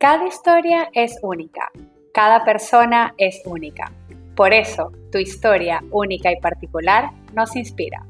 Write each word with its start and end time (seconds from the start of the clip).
Cada 0.00 0.26
historia 0.26 0.88
es 0.94 1.18
única, 1.20 1.70
cada 2.14 2.42
persona 2.42 3.12
es 3.18 3.42
única. 3.44 3.92
Por 4.34 4.54
eso, 4.54 4.90
tu 5.12 5.18
historia 5.18 5.84
única 5.90 6.32
y 6.32 6.40
particular 6.40 7.10
nos 7.34 7.54
inspira. 7.54 8.06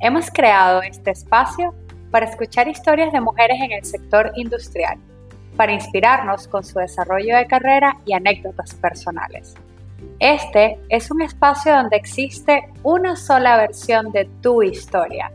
Hemos 0.00 0.32
creado 0.32 0.82
este 0.82 1.12
espacio 1.12 1.76
para 2.10 2.26
escuchar 2.26 2.66
historias 2.66 3.12
de 3.12 3.20
mujeres 3.20 3.56
en 3.62 3.70
el 3.70 3.84
sector 3.84 4.32
industrial, 4.34 4.98
para 5.56 5.70
inspirarnos 5.70 6.48
con 6.48 6.64
su 6.64 6.80
desarrollo 6.80 7.36
de 7.36 7.46
carrera 7.46 7.98
y 8.04 8.14
anécdotas 8.14 8.74
personales. 8.74 9.54
Este 10.18 10.80
es 10.88 11.08
un 11.12 11.22
espacio 11.22 11.72
donde 11.72 11.98
existe 11.98 12.68
una 12.82 13.14
sola 13.14 13.56
versión 13.58 14.10
de 14.10 14.24
tu 14.40 14.64
historia, 14.64 15.30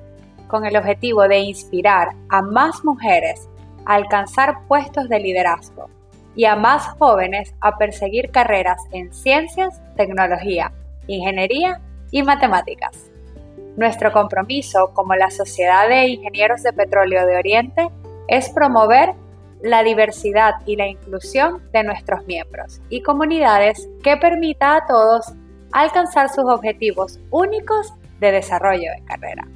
con 0.49 0.65
el 0.65 0.75
objetivo 0.75 1.29
de 1.29 1.39
inspirar 1.39 2.09
a 2.27 2.41
más 2.41 2.83
mujeres 2.83 3.47
alcanzar 3.87 4.67
puestos 4.67 5.07
de 5.09 5.19
liderazgo 5.19 5.89
y 6.35 6.45
a 6.45 6.55
más 6.55 6.87
jóvenes 6.99 7.55
a 7.61 7.77
perseguir 7.77 8.29
carreras 8.31 8.77
en 8.91 9.13
ciencias, 9.13 9.81
tecnología, 9.95 10.71
ingeniería 11.07 11.81
y 12.11 12.21
matemáticas. 12.21 13.09
Nuestro 13.77 14.11
compromiso 14.11 14.91
como 14.93 15.15
la 15.15 15.31
Sociedad 15.31 15.87
de 15.87 16.07
Ingenieros 16.07 16.63
de 16.63 16.73
Petróleo 16.73 17.25
de 17.25 17.37
Oriente 17.37 17.89
es 18.27 18.49
promover 18.49 19.13
la 19.61 19.83
diversidad 19.83 20.55
y 20.65 20.75
la 20.75 20.87
inclusión 20.87 21.63
de 21.71 21.83
nuestros 21.83 22.25
miembros 22.27 22.81
y 22.89 23.01
comunidades 23.01 23.89
que 24.03 24.17
permita 24.17 24.75
a 24.75 24.85
todos 24.85 25.33
alcanzar 25.71 26.29
sus 26.29 26.45
objetivos 26.45 27.19
únicos 27.31 27.93
de 28.19 28.31
desarrollo 28.33 28.91
de 28.91 29.03
carrera. 29.05 29.47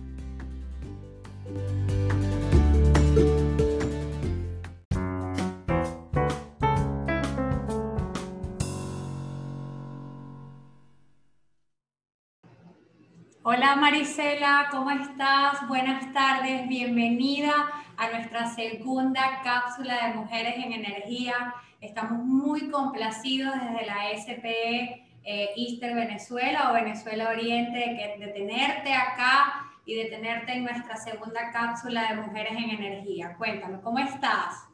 Hola 13.44 13.76
Marisela, 13.76 14.68
¿cómo 14.70 14.92
estás? 14.92 15.68
Buenas 15.68 16.14
tardes, 16.14 16.68
bienvenida 16.68 17.52
a 17.98 18.12
nuestra 18.12 18.46
segunda 18.54 19.42
cápsula 19.44 20.10
de 20.10 20.14
Mujeres 20.14 20.64
en 20.64 20.74
Energía. 20.74 21.56
Estamos 21.82 22.24
muy 22.24 22.70
complacidos 22.70 23.56
desde 23.56 23.88
la 23.88 24.16
SPE 24.16 25.08
eh, 25.24 25.50
Easter 25.56 25.96
Venezuela 25.96 26.70
o 26.70 26.74
Venezuela 26.76 27.30
Oriente 27.30 27.80
de, 27.80 28.24
de 28.28 28.32
tenerte 28.32 28.94
acá 28.94 29.72
y 29.88 29.96
de 29.96 30.06
tenerte 30.06 30.54
en 30.54 30.64
nuestra 30.64 30.98
segunda 30.98 31.52
cápsula 31.52 32.10
de 32.10 32.22
Mujeres 32.22 32.52
en 32.52 32.70
Energía. 32.70 33.34
Cuéntame, 33.40 33.82
¿cómo 33.82 33.98
estás? 33.98 34.68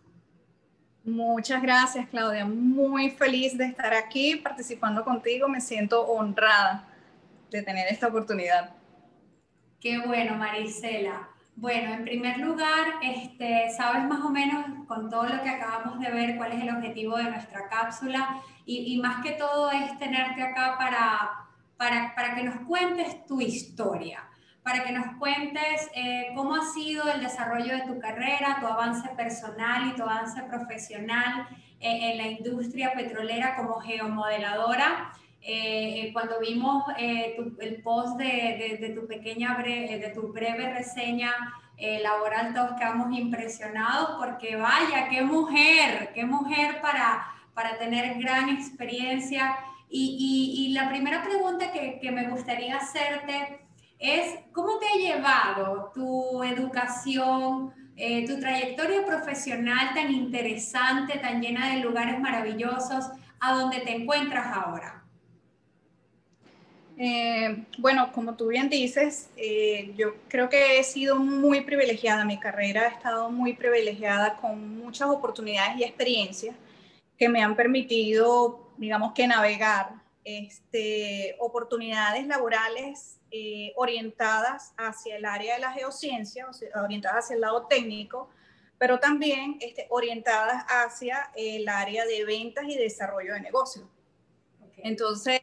Muchas 1.06 1.62
gracias, 1.62 2.06
Claudia. 2.10 2.44
Muy 2.44 3.12
feliz 3.12 3.58
de 3.58 3.64
estar 3.64 3.94
aquí 3.94 4.36
participando 4.36 5.06
contigo. 5.06 5.48
Me 5.48 5.62
siento 5.62 6.06
honrada 6.06 6.86
de 7.50 7.62
tener 7.62 7.88
esta 7.90 8.08
oportunidad. 8.08 8.72
Qué 9.80 10.00
bueno, 10.00 10.36
Marisela. 10.36 11.30
Bueno, 11.56 11.94
en 11.94 12.04
primer 12.04 12.38
lugar, 12.38 13.00
este, 13.02 13.70
sabes 13.76 14.04
más 14.04 14.22
o 14.22 14.30
menos 14.30 14.64
con 14.88 15.10
todo 15.10 15.24
lo 15.24 15.42
que 15.42 15.50
acabamos 15.50 16.00
de 16.00 16.12
ver 16.12 16.38
cuál 16.38 16.52
es 16.52 16.62
el 16.62 16.70
objetivo 16.70 17.18
de 17.18 17.24
nuestra 17.24 17.68
cápsula 17.68 18.42
y, 18.64 19.00
más 19.02 19.24
que 19.24 19.32
todo 19.32 19.72
es 19.72 19.98
tenerte 19.98 20.44
acá 20.44 20.76
para, 20.78 21.48
para, 21.78 22.14
para, 22.16 22.36
que 22.36 22.44
nos 22.44 22.60
cuentes 22.68 23.26
tu 23.26 23.42
historia, 23.42 24.24
para 24.62 24.84
que 24.84 24.92
nos 24.92 25.16
cuentes 25.18 25.90
eh, 25.96 26.32
cómo 26.36 26.56
ha 26.56 26.66
sido 26.66 27.10
el 27.12 27.22
desarrollo 27.22 27.74
de 27.74 27.88
tu 27.88 27.98
carrera, 27.98 28.58
tu 28.60 28.68
avance 28.68 29.10
personal 29.16 29.88
y 29.88 29.96
tu 29.96 30.04
avance 30.04 30.44
profesional 30.44 31.48
eh, 31.80 32.12
en 32.12 32.18
la 32.18 32.28
industria 32.28 32.94
petrolera 32.94 33.56
como 33.56 33.80
geomodeladora 33.80 35.12
eh, 35.50 36.10
cuando 36.12 36.42
vimos 36.42 36.84
eh, 36.98 37.38
el 37.62 37.82
post 37.82 38.18
de, 38.18 38.78
de, 38.82 38.90
tu 38.90 39.08
pequeña, 39.08 39.56
breve, 39.56 39.98
de 39.98 40.10
tu 40.10 40.34
breve 40.34 40.74
reseña 40.74 41.32
eh, 41.78 42.02
laboral, 42.04 42.54
todos 42.54 42.74
quedamos 42.78 43.18
impresionados 43.18 44.18
porque 44.20 44.58
vaya, 44.58 45.08
qué 45.08 45.22
mujer, 45.22 46.12
qué 46.14 46.26
mujer 46.26 46.82
para, 46.82 47.26
para 47.54 47.78
tener 47.78 48.22
gran 48.22 48.50
experiencia. 48.50 49.56
Y, 49.90 50.18
y, 50.20 50.66
y 50.66 50.74
la 50.74 50.90
primera 50.90 51.24
pregunta 51.24 51.72
que, 51.72 51.98
que, 52.02 52.12
me 52.12 52.28
gustaría 52.28 52.76
hacerte 52.76 53.66
es, 54.00 54.40
¿cómo 54.52 54.80
te 54.80 54.86
ha 54.86 55.16
llevado 55.16 55.94
tu 55.96 56.44
educación, 56.44 57.74
tu 58.28 58.40
trayectoria 58.42 59.06
profesional 59.06 59.94
tan 59.96 60.12
interesante, 60.12 61.20
tan 61.20 61.42
llena 61.42 61.70
de 61.74 61.80
lugares 61.80 62.20
maravillosos, 62.20 63.12
a 63.40 63.54
donde 63.54 63.80
te 63.80 63.96
encuentras 63.96 64.46
ahora? 64.54 65.07
Eh, 67.00 67.66
bueno, 67.78 68.12
como 68.12 68.36
tú 68.36 68.48
bien 68.48 68.70
dices, 68.70 69.30
eh, 69.38 69.94
yo 69.96 70.16
creo 70.28 70.50
que 70.50 70.80
he 70.80 70.84
sido 70.84 71.16
muy 71.16 71.62
privilegiada, 71.62 72.26
mi 72.26 72.40
carrera 72.40 72.84
ha 72.84 72.88
estado 72.88 73.30
muy 73.30 73.54
privilegiada 73.54 74.38
con 74.38 74.80
muchas 74.80 75.08
oportunidades 75.10 75.78
y 75.78 75.84
experiencias 75.84 76.56
que 77.16 77.30
me 77.30 77.44
han 77.44 77.56
permitido, 77.56 78.72
digamos 78.78 79.14
que 79.14 79.28
navegar 79.28 79.92
este, 80.24 81.36
oportunidades 81.40 82.26
laborales 82.26 83.20
eh, 83.30 83.74
orientadas 83.76 84.74
hacia 84.76 85.18
el 85.18 85.26
área 85.26 85.56
de 85.56 85.62
la 85.62 85.74
geociencia, 85.74 86.48
orientadas 86.84 87.26
hacia 87.26 87.36
el 87.36 87.42
lado 87.42 87.68
técnico, 87.68 88.30
pero 88.80 89.00
también 89.00 89.58
este, 89.62 89.86
orientadas 89.90 90.66
hacia 90.68 91.32
el 91.36 91.70
área 91.70 92.06
de 92.06 92.26
ventas 92.26 92.66
y 92.68 92.76
desarrollo 92.76 93.34
de 93.34 93.42
negocios. 93.42 93.86
Entonces, 94.78 95.42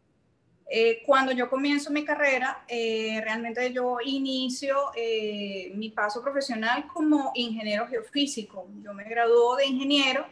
eh, 0.66 1.02
cuando 1.04 1.32
yo 1.32 1.50
comienzo 1.50 1.90
mi 1.90 2.04
carrera, 2.04 2.64
eh, 2.68 3.20
realmente 3.22 3.72
yo 3.72 3.98
inicio 4.02 4.76
eh, 4.96 5.72
mi 5.74 5.90
paso 5.90 6.22
profesional 6.22 6.86
como 6.86 7.32
ingeniero 7.34 7.86
geofísico. 7.86 8.66
Yo 8.82 8.94
me 8.94 9.04
graduó 9.04 9.56
de 9.56 9.66
ingeniero 9.66 10.26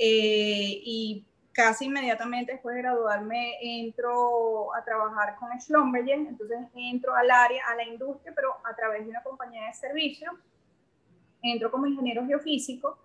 y 0.00 1.24
casi 1.52 1.86
inmediatamente 1.86 2.52
después 2.52 2.76
de 2.76 2.82
graduarme 2.82 3.56
entro 3.60 4.72
a 4.74 4.84
trabajar 4.84 5.34
con 5.36 5.48
Schlumberger, 5.60 6.18
entonces 6.18 6.58
entro 6.74 7.14
al 7.16 7.30
área, 7.30 7.66
a 7.66 7.74
la 7.74 7.84
industria, 7.84 8.32
pero 8.34 8.54
a 8.64 8.76
través 8.76 9.04
de 9.04 9.10
una 9.10 9.22
compañía 9.22 9.66
de 9.66 9.74
servicios, 9.74 10.32
entro 11.42 11.70
como 11.70 11.86
ingeniero 11.86 12.24
geofísico 12.26 12.98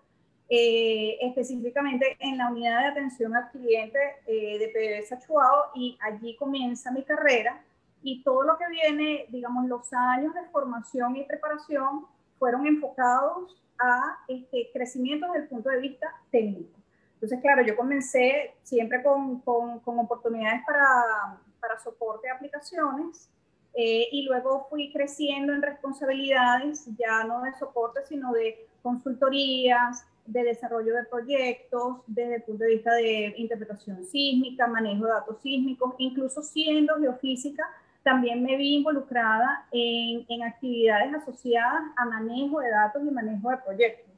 eh, 0.49 1.17
específicamente 1.21 2.17
en 2.19 2.37
la 2.37 2.49
unidad 2.49 2.81
de 2.81 2.87
atención 2.87 3.35
al 3.35 3.49
cliente 3.51 3.97
eh, 4.27 4.59
de 4.59 4.67
PDVSA 4.69 5.19
Chuao 5.19 5.71
y 5.73 5.97
allí 6.01 6.35
comienza 6.35 6.91
mi 6.91 7.03
carrera 7.03 7.63
y 8.03 8.21
todo 8.23 8.43
lo 8.43 8.57
que 8.57 8.67
viene, 8.69 9.25
digamos, 9.29 9.65
los 9.67 9.91
años 9.93 10.33
de 10.33 10.43
formación 10.51 11.15
y 11.15 11.23
preparación 11.23 12.05
fueron 12.37 12.67
enfocados 12.67 13.63
a 13.79 14.17
este 14.27 14.69
crecimiento 14.73 15.27
desde 15.27 15.43
el 15.43 15.47
punto 15.47 15.69
de 15.69 15.79
vista 15.79 16.07
técnico. 16.29 16.77
Entonces, 17.13 17.39
claro, 17.41 17.63
yo 17.63 17.77
comencé 17.77 18.53
siempre 18.63 19.01
con, 19.01 19.39
con, 19.39 19.79
con 19.79 19.97
oportunidades 19.97 20.61
para, 20.65 21.39
para, 21.61 21.79
soporte 21.79 22.27
de 22.27 22.33
aplicaciones 22.33 23.29
eh, 23.73 24.09
y 24.11 24.23
luego 24.23 24.67
fui 24.69 24.91
creciendo 24.91 25.53
en 25.53 25.61
responsabilidades, 25.61 26.85
ya 26.97 27.23
no 27.23 27.41
de 27.41 27.53
soporte, 27.53 28.01
sino 28.05 28.33
de 28.33 28.67
consultorías, 28.81 30.05
de 30.25 30.43
desarrollo 30.43 30.95
de 30.95 31.03
proyectos 31.05 31.97
desde 32.07 32.35
el 32.35 32.43
punto 32.43 32.63
de 32.63 32.69
vista 32.71 32.93
de 32.93 33.33
interpretación 33.37 34.05
sísmica, 34.05 34.67
manejo 34.67 35.05
de 35.05 35.11
datos 35.11 35.41
sísmicos, 35.41 35.95
incluso 35.97 36.41
siendo 36.41 36.95
geofísica, 36.97 37.63
también 38.03 38.43
me 38.43 38.57
vi 38.57 38.75
involucrada 38.75 39.65
en, 39.71 40.25
en 40.27 40.43
actividades 40.43 41.13
asociadas 41.13 41.83
a 41.95 42.05
manejo 42.05 42.59
de 42.59 42.69
datos 42.69 43.01
y 43.05 43.11
manejo 43.11 43.49
de 43.49 43.57
proyectos. 43.57 44.13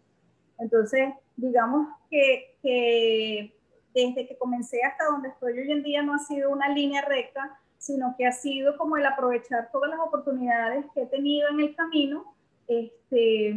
Entonces, 0.57 1.13
digamos 1.35 1.87
que, 2.09 2.55
que 2.61 3.53
desde 3.93 4.27
que 4.27 4.37
comencé 4.37 4.81
hasta 4.83 5.05
donde 5.05 5.29
estoy 5.29 5.59
hoy 5.59 5.71
en 5.71 5.83
día 5.83 6.01
no 6.01 6.15
ha 6.15 6.19
sido 6.19 6.49
una 6.49 6.69
línea 6.69 7.03
recta, 7.03 7.59
sino 7.77 8.15
que 8.17 8.25
ha 8.25 8.31
sido 8.31 8.77
como 8.77 8.97
el 8.97 9.05
aprovechar 9.05 9.69
todas 9.71 9.89
las 9.89 9.99
oportunidades 9.99 10.85
que 10.93 11.03
he 11.03 11.05
tenido 11.05 11.49
en 11.49 11.59
el 11.59 11.75
camino, 11.75 12.35
este, 12.67 13.55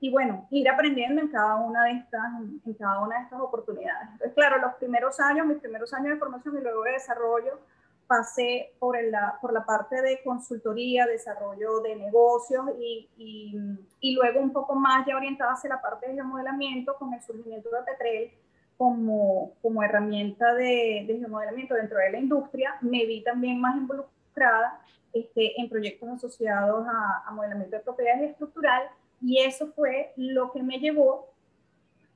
y 0.00 0.10
bueno, 0.10 0.46
ir 0.50 0.68
aprendiendo 0.68 1.20
en 1.20 1.28
cada 1.28 1.56
una 1.56 1.84
de 1.84 1.92
estas, 1.92 2.22
en 2.64 2.74
cada 2.74 3.00
una 3.00 3.18
de 3.18 3.24
estas 3.24 3.40
oportunidades. 3.40 4.08
Entonces, 4.12 4.34
claro, 4.34 4.58
los 4.58 4.74
primeros 4.74 5.20
años, 5.20 5.46
mis 5.46 5.58
primeros 5.58 5.92
años 5.92 6.14
de 6.14 6.16
formación 6.16 6.56
y 6.56 6.62
luego 6.62 6.82
de 6.84 6.92
desarrollo, 6.92 7.60
pasé 8.06 8.72
por, 8.80 8.96
el, 8.96 9.12
por 9.40 9.52
la 9.52 9.64
parte 9.64 10.02
de 10.02 10.20
consultoría, 10.24 11.06
desarrollo 11.06 11.80
de 11.80 11.94
negocios 11.94 12.66
y, 12.80 13.08
y, 13.16 13.54
y, 14.00 14.14
luego 14.14 14.40
un 14.40 14.52
poco 14.52 14.74
más 14.74 15.06
ya 15.06 15.16
orientada 15.16 15.52
hacia 15.52 15.70
la 15.70 15.80
parte 15.80 16.08
de 16.08 16.14
geomodelamiento 16.14 16.96
con 16.96 17.14
el 17.14 17.22
surgimiento 17.22 17.68
de 17.70 17.82
Petrel 17.82 18.32
como, 18.76 19.52
como 19.62 19.84
herramienta 19.84 20.54
de, 20.54 21.04
de 21.06 21.14
dentro 21.14 21.98
de 21.98 22.10
la 22.10 22.18
industria. 22.18 22.74
Me 22.80 23.06
vi 23.06 23.22
también 23.22 23.60
más 23.60 23.76
involucrada 23.76 24.80
este, 25.12 25.60
en 25.60 25.68
proyectos 25.68 26.08
asociados 26.08 26.84
a, 26.88 27.28
a 27.28 27.30
modelamiento 27.30 27.76
de 27.76 27.82
propiedades 27.82 28.30
estructural 28.30 28.90
y 29.20 29.40
eso 29.40 29.72
fue 29.74 30.12
lo 30.16 30.52
que 30.52 30.62
me 30.62 30.78
llevó 30.78 31.30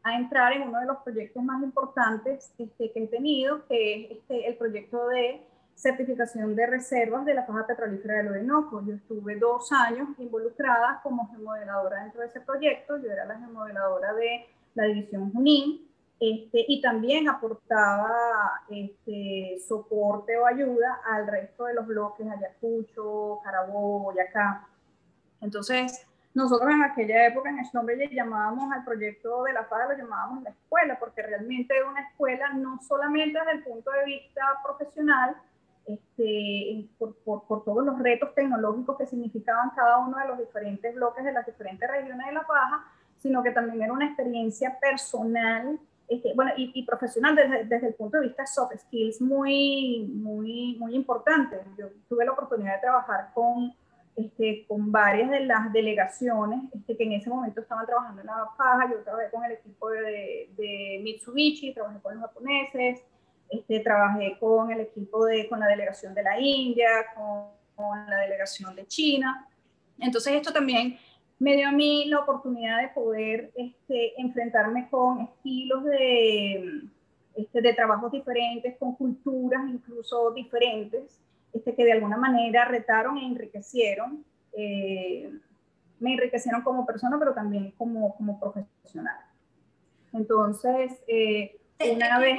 a 0.03 0.17
entrar 0.17 0.53
en 0.53 0.69
uno 0.69 0.81
de 0.81 0.87
los 0.87 0.99
proyectos 0.99 1.43
más 1.43 1.63
importantes 1.63 2.53
este, 2.59 2.93
que 2.93 3.05
he 3.05 3.07
tenido, 3.09 3.67
que 3.67 4.05
es 4.05 4.11
este, 4.19 4.49
el 4.49 4.57
proyecto 4.57 5.09
de 5.09 5.43
certificación 5.75 6.55
de 6.55 6.67
reservas 6.67 7.25
de 7.25 7.35
la 7.35 7.45
faja 7.45 7.67
petrolífera 7.67 8.19
del 8.19 8.29
Orinoco. 8.29 8.85
Yo 8.87 8.95
estuve 8.95 9.37
dos 9.37 9.73
años 9.73 10.09
involucrada 10.19 11.01
como 11.03 11.29
gemodeladora 11.31 12.03
dentro 12.03 12.21
de 12.21 12.29
ese 12.29 12.41
proyecto. 12.41 12.99
Yo 12.99 13.11
era 13.11 13.25
la 13.25 13.39
gemodeladora 13.39 14.13
de 14.13 14.47
la 14.75 14.85
división 14.85 15.33
Junín 15.33 15.89
este, 16.21 16.65
y 16.69 16.81
también 16.81 17.29
aportaba 17.29 18.63
este, 18.69 19.59
soporte 19.67 20.39
o 20.39 20.47
ayuda 20.47 21.01
al 21.05 21.27
resto 21.27 21.65
de 21.65 21.75
los 21.75 21.87
bloques, 21.87 22.27
Ayacucho, 22.27 23.41
Carabobo, 23.43 24.05
Boyacá. 24.05 24.69
Entonces, 25.41 26.07
nosotros 26.35 26.71
en 26.73 26.83
aquella 26.83 27.29
época 27.29 27.49
en 27.49 27.59
nombre 27.73 27.97
le 27.97 28.09
llamábamos 28.09 28.73
al 28.73 28.85
proyecto 28.85 29.45
de 29.45 29.53
la 29.53 29.65
FADA, 29.65 29.93
lo 29.93 29.99
llamábamos 29.99 30.43
la 30.43 30.51
escuela, 30.51 30.99
porque 30.99 31.23
realmente 31.23 31.77
era 31.77 31.89
una 31.89 32.01
escuela 32.09 32.53
no 32.55 32.81
solamente 32.83 33.39
desde 33.39 33.53
el 33.53 33.63
punto 33.63 33.91
de 33.93 34.05
vista 34.05 34.43
profesional, 34.65 35.37
este, 35.87 36.89
por, 36.99 37.15
por, 37.19 37.47
por, 37.47 37.65
todos 37.65 37.85
los 37.85 37.99
retos 37.99 38.35
tecnológicos 38.35 38.97
que 38.97 39.07
significaban 39.07 39.71
cada 39.77 39.99
uno 39.99 40.19
de 40.19 40.29
los 40.29 40.39
diferentes 40.39 40.95
bloques 40.95 41.25
de 41.25 41.33
las 41.33 41.47
diferentes 41.47 41.89
regiones 41.89 42.27
de 42.27 42.33
La 42.33 42.47
Paja, 42.47 42.85
sino 43.19 43.43
que 43.43 43.51
también 43.51 43.83
era 43.83 43.93
una 43.93 44.07
experiencia 44.07 44.79
personal 44.81 45.79
este, 46.09 46.35
bueno, 46.35 46.51
y, 46.57 46.71
y 46.75 46.85
profesional 46.85 47.35
desde, 47.35 47.65
desde, 47.65 47.89
el 47.89 47.95
punto 47.95 48.19
de 48.19 48.27
vista 48.27 48.47
soft 48.47 48.77
skills 48.77 49.23
muy, 49.23 50.11
muy, 50.13 50.77
muy 50.79 50.95
importante. 50.95 51.61
Yo 51.79 51.87
tuve 52.09 52.27
la 52.27 52.33
oportunidad 52.33 52.75
de 52.75 52.81
trabajar 52.81 53.31
con, 53.33 53.75
este, 54.17 54.65
con 54.67 54.93
varias 54.93 55.31
de 55.31 55.41
las 55.41 55.73
delegaciones 55.73 56.61
este, 56.73 56.97
que 56.97 57.05
en 57.05 57.13
ese 57.13 57.31
momento 57.31 57.61
estaban 57.61 57.87
trabajando 57.87 58.21
en 58.21 58.27
la 58.27 58.49
paja. 58.57 58.91
Yo 58.91 59.03
trabajé 59.03 59.31
con 59.31 59.45
el 59.45 59.53
equipo 59.53 59.91
de, 59.91 60.51
de 60.57 61.01
Mitsubishi, 61.03 61.75
trabajé 61.75 62.01
con 62.01 62.15
los 62.15 62.23
japoneses, 62.23 63.03
este, 63.51 63.81
trabajé 63.81 64.37
con 64.39 64.71
el 64.71 64.81
equipo 64.81 65.27
de, 65.27 65.49
con 65.49 65.61
la 65.61 65.67
delegación 65.67 66.15
de 66.15 66.23
la 66.23 66.39
India, 66.39 66.89
con, 67.15 67.49
con 67.75 68.11
la 68.11 68.19
delegación 68.19 68.75
de 68.77 68.87
China. 68.87 69.49
Entonces 69.99 70.35
esto 70.35 70.53
también 70.53 70.97
me 71.39 71.57
dio 71.57 71.69
a 71.69 71.73
mí 71.73 72.07
la 72.07 72.21
oportunidad 72.21 72.81
de 72.81 72.89
poder 72.89 73.53
este, 73.57 74.21
enfrentarme 74.21 74.89
con 74.89 75.21
estilos 75.21 75.85
de, 75.85 76.83
este, 77.35 77.61
de 77.61 77.75
trabajos 77.75 78.13
diferentes, 78.13 78.77
con 78.79 78.95
culturas 78.95 79.63
incluso 79.69 80.31
diferentes, 80.31 81.21
este, 81.55 81.75
que 81.75 81.85
de 81.85 81.93
alguna 81.93 82.17
manera 82.17 82.67
retaron 82.67 83.17
e 83.17 83.27
enriquecieron. 83.27 84.25
Eh, 84.53 85.31
me 86.01 86.13
enriquecieron 86.13 86.63
como 86.63 86.85
persona, 86.85 87.19
pero 87.19 87.33
también 87.33 87.71
como, 87.79 88.15
como 88.17 88.39
profesional. 88.39 89.17
Entonces, 90.13 90.93
eh, 91.09 91.57
una 91.81 92.19
vez... 92.19 92.39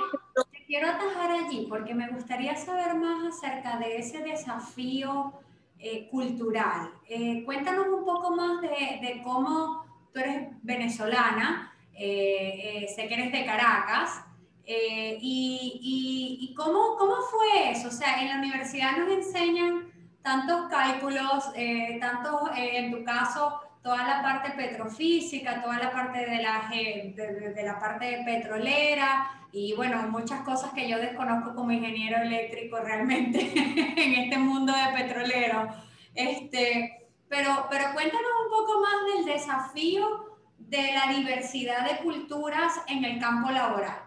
te 0.52 0.66
quiero 0.66 0.90
atajar 0.90 1.32
allí 1.32 1.66
porque 1.70 1.96
me 1.96 2.10
gustaría 2.10 2.56
saber 2.56 2.96
más 2.96 3.36
acerca 3.36 3.80
de 3.80 3.98
ese 3.98 4.20
desafío 4.20 5.34
eh, 5.78 6.08
cultural. 6.10 6.90
Eh, 7.08 7.44
cuéntanos 7.44 7.88
un 7.88 8.06
poco 8.06 8.36
más 8.36 8.62
de, 8.62 9.22
cómo 9.24 9.86
tú 10.14 10.20
eres 10.20 10.48
venezolana, 10.64 11.74
eh, 11.94 12.88
sé 12.96 13.08
que 13.08 13.14
eres 13.14 13.32
de 13.32 13.46
Caracas, 13.46 14.24
y, 14.68 16.40
y, 16.42 16.54
cómo, 16.56 16.96
cómo, 16.98 17.16
fue 17.22 17.72
eso. 17.72 17.90
O 17.90 17.92
sea, 17.92 18.22
en 18.22 18.30
la 18.30 18.36
universidad 18.40 18.98
nos 18.98 19.10
enseñan 19.10 19.92
tantos 20.22 20.68
cálculos, 20.70 21.52
tanto 22.00 22.50
en 22.56 22.92
tu 22.92 23.04
caso, 23.04 23.62
toda 23.84 24.04
la 24.08 24.22
parte 24.24 24.52
petrofísica, 24.52 25.62
toda 25.62 25.78
la 25.78 25.92
parte 25.92 26.26
de 26.26 26.42
la, 26.42 26.68
de, 26.70 27.54
de 27.56 27.64
la 27.64 27.80
parte 27.80 28.24
petrolera, 28.26 29.46
y 29.58 29.74
bueno, 29.74 30.02
muchas 30.10 30.42
cosas 30.42 30.74
que 30.74 30.90
yo 30.90 30.98
desconozco 30.98 31.56
como 31.56 31.72
ingeniero 31.72 32.22
eléctrico 32.22 32.78
realmente 32.78 33.40
en 33.96 34.24
este 34.24 34.38
mundo 34.38 34.74
de 34.74 35.02
petrolero. 35.02 35.70
Este, 36.14 37.08
pero, 37.30 37.66
pero 37.70 37.86
cuéntanos 37.94 38.32
un 38.44 38.52
poco 38.52 38.82
más 38.82 39.16
del 39.16 39.34
desafío 39.34 40.40
de 40.58 40.92
la 40.92 41.14
diversidad 41.14 41.90
de 41.90 42.04
culturas 42.04 42.74
en 42.88 43.06
el 43.06 43.18
campo 43.18 43.50
laboral. 43.50 44.05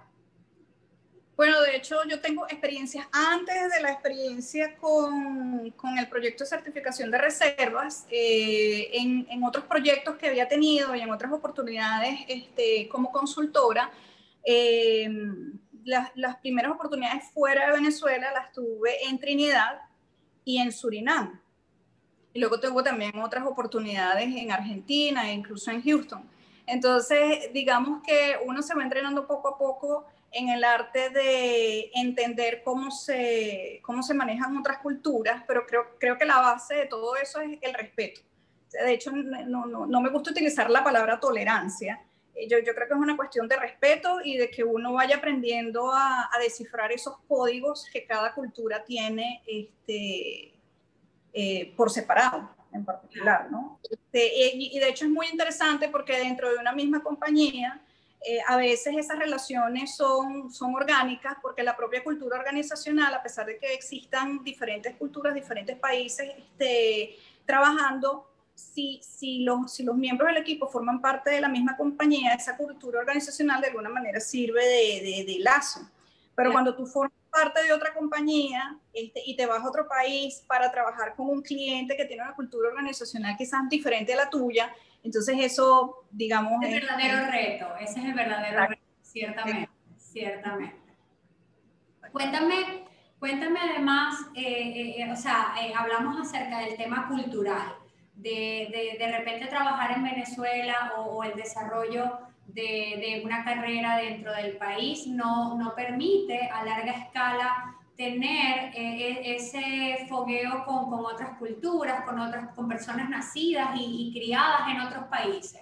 Bueno, 1.39 1.63
de 1.63 1.77
hecho 1.77 2.03
yo 2.09 2.21
tengo 2.21 2.47
experiencias 2.47 3.07
antes 3.13 3.73
de 3.73 3.81
la 3.81 3.93
experiencia 3.93 4.77
con, 4.77 5.71
con 5.77 5.97
el 5.97 6.09
proyecto 6.09 6.43
de 6.43 6.51
certificación 6.51 7.13
de 7.13 7.19
reservas, 7.19 8.09
eh, 8.11 8.91
en, 8.95 9.25
en, 9.31 9.45
otros 9.45 9.65
proyectos 9.67 10.17
que 10.17 10.27
había 10.27 10.49
tenido 10.49 10.97
y 10.97 11.01
en 11.01 11.13
otras 11.13 11.31
oportunidades 11.31 12.23
este, 12.27 12.89
como 12.89 13.13
consultora. 13.13 13.89
Eh, 14.43 15.09
las, 15.85 16.11
las, 16.17 16.39
primeras 16.39 16.73
oportunidades 16.73 17.31
fuera 17.33 17.67
de 17.67 17.73
Venezuela 17.73 18.33
las 18.33 18.51
tuve 18.51 19.07
en 19.07 19.21
Trinidad 19.21 19.83
y 20.45 20.59
en 20.59 20.73
Surinam. 20.73 21.41
Y 22.33 22.41
luego 22.41 22.59
tuve 22.59 22.83
también 22.83 23.17
otras 23.21 23.47
oportunidades 23.47 24.27
en 24.35 24.51
Argentina 24.51 25.31
e 25.31 25.35
incluso 25.35 25.71
en 25.71 25.85
Houston. 25.85 26.29
Entonces, 26.67 27.53
digamos 27.53 28.03
que 28.03 28.39
uno 28.45 28.61
se 28.61 28.75
va 28.75 28.83
entrenando 28.83 29.25
poco 29.29 29.49
a 29.49 29.57
poco 29.57 30.05
en 30.31 30.49
el 30.51 30.65
arte 30.65 31.11
de 31.11 31.91
entender 31.95 32.63
cómo 32.63 32.91
se, 32.91 33.81
cómo 33.83 34.03
se 34.03 34.15
manejan 34.15 34.57
otras 34.57 34.79
culturas, 34.79 35.43
pero 35.47 35.67
creo, 35.67 35.97
creo 35.99 36.19
que 36.19 36.25
la 36.25 36.39
base 36.39 36.75
de 36.75 36.87
todo 36.87 37.17
eso 37.17 37.41
es 37.41 37.59
el 37.63 37.75
respeto. 37.75 38.21
De 38.71 38.93
hecho, 38.93 39.11
no, 39.13 39.67
no, 39.67 39.87
no 39.87 40.01
me 40.01 40.11
gusta 40.11 40.31
utilizar 40.31 40.69
la 40.69 40.85
palabra 40.85 41.19
tolerancia, 41.19 42.03
yo, 42.47 42.59
yo, 42.59 42.75
creo 42.75 42.87
que 42.87 42.95
es 42.95 43.01
una 43.01 43.17
cuestión 43.17 43.49
de 43.49 43.57
respeto 43.57 44.19
y 44.23 44.37
de 44.37 44.51
que 44.51 44.63
uno 44.63 44.93
vaya 44.93 45.17
aprendiendo 45.17 45.91
a, 45.91 46.29
a 46.33 46.39
descifrar 46.39 46.93
esos 46.93 47.17
códigos 47.27 47.87
que 47.93 48.07
cada 48.07 48.33
cultura 48.35 48.85
tiene 48.85 49.43
este, 49.47 50.55
eh, 51.33 51.75
por 51.77 51.91
separado 51.91 52.49
en 52.73 52.85
particular, 52.85 53.51
¿no? 53.51 53.81
Este, 53.91 54.55
y, 54.55 54.77
y, 54.77 54.79
de 54.79 54.89
hecho 54.91 55.07
es 55.07 55.11
muy 55.11 55.27
interesante 55.29 55.89
porque 55.89 56.19
dentro 56.19 56.51
de 56.51 56.59
una 56.59 56.73
misma 56.73 57.03
compañía 57.03 57.81
eh, 58.21 58.41
a 58.47 58.57
veces 58.57 58.97
esas 58.97 59.19
relaciones 59.19 59.95
son, 59.95 60.51
son 60.51 60.75
orgánicas 60.75 61.37
porque 61.41 61.63
la 61.63 61.77
propia 61.77 62.03
cultura 62.03 62.39
organizacional, 62.39 63.15
a 63.15 63.23
pesar 63.23 63.47
de 63.47 63.59
que 63.59 63.73
existan 63.73 64.43
diferentes 64.43 64.97
culturas, 64.97 65.35
diferentes 65.35 65.77
países 65.79 66.29
este, 66.37 67.17
trabajando, 67.47 68.29
si, 68.55 69.01
si, 69.05 69.45
los, 69.45 69.73
si 69.73 69.85
los 69.85 69.97
miembros 69.97 70.29
del 70.29 70.39
equipo 70.39 70.67
forman 70.67 71.01
parte 71.01 71.31
de 71.31 71.41
la 71.41 71.49
misma 71.49 71.77
compañía, 71.77 72.35
esa 72.35 72.57
cultura 72.57 72.99
organizacional 72.99 73.61
de 73.61 73.69
alguna 73.69 73.89
manera 73.89 74.19
sirve 74.19 74.65
de, 74.65 75.25
de, 75.25 75.39
lazo. 75.39 75.89
Pero 76.35 76.51
cuando 76.51 76.75
tú 76.75 76.87
formas 76.87 77.13
parte 77.31 77.63
de 77.63 77.73
otra 77.73 77.95
compañía 77.95 78.77
este, 78.93 79.23
y 79.25 79.37
te 79.37 79.47
vas 79.47 79.63
a 79.63 79.69
otro 79.69 79.87
país 79.87 80.43
para 80.49 80.73
trabajar 80.73 81.15
con 81.15 81.29
un 81.29 81.41
cliente 81.41 81.97
que 81.97 82.05
tiene 82.05 82.23
una 82.23 82.35
cultura 82.35 82.69
organizacional 82.69 83.37
quizás 83.37 83.69
diferente 83.69 84.13
a 84.13 84.17
la 84.17 84.31
tuya, 84.31 84.73
entonces 85.03 85.37
eso, 85.39 86.07
digamos... 86.11 86.63
Es 86.63 86.73
el 86.73 86.81
verdadero 86.81 87.31
reto, 87.31 87.77
ese 87.81 88.01
es 88.01 88.07
el 88.07 88.15
verdadero 88.15 88.67
reto, 88.67 88.83
ciertamente, 89.03 89.71
ciertamente. 89.97 90.77
Cuéntame, 92.13 92.85
cuéntame 93.19 93.61
además, 93.61 94.27
eh, 94.35 94.43
eh, 94.43 95.03
eh 95.03 95.13
o 95.13 95.17
sea, 95.17 95.55
eh, 95.61 95.73
hablamos 95.77 96.21
acerca 96.21 96.61
del 96.61 96.77
tema 96.77 97.09
cultural 97.09 97.75
de, 98.15 98.69
de, 98.73 99.05
de 99.05 99.19
repente 99.19 99.47
trabajar 99.47 99.93
en 99.93 100.03
Venezuela 100.03 100.95
o, 100.97 101.03
o 101.03 101.25
el 101.25 101.35
desarrollo 101.35 102.19
de, 102.47 102.63
de, 102.63 103.23
una 103.25 103.45
carrera 103.45 103.99
dentro 103.99 104.33
del 104.33 104.57
país 104.57 105.07
no, 105.07 105.57
no 105.57 105.75
permite 105.75 106.49
a 106.49 106.65
larga 106.65 106.93
escala 106.93 107.77
tener 107.99 108.71
eh, 108.75 109.25
e, 109.25 109.35
ese 109.35 110.07
fogueo 110.09 110.65
con, 110.65 110.89
con, 110.89 111.01
otras 111.05 111.37
culturas, 111.37 112.05
con, 112.05 112.21
otras, 112.21 112.55
con 112.55 112.69
personas 112.69 113.11
nacidas 113.11 113.71
y, 113.75 114.13
criadas 114.15 114.69
en 114.71 114.81
otros 114.81 115.05
países. 115.07 115.61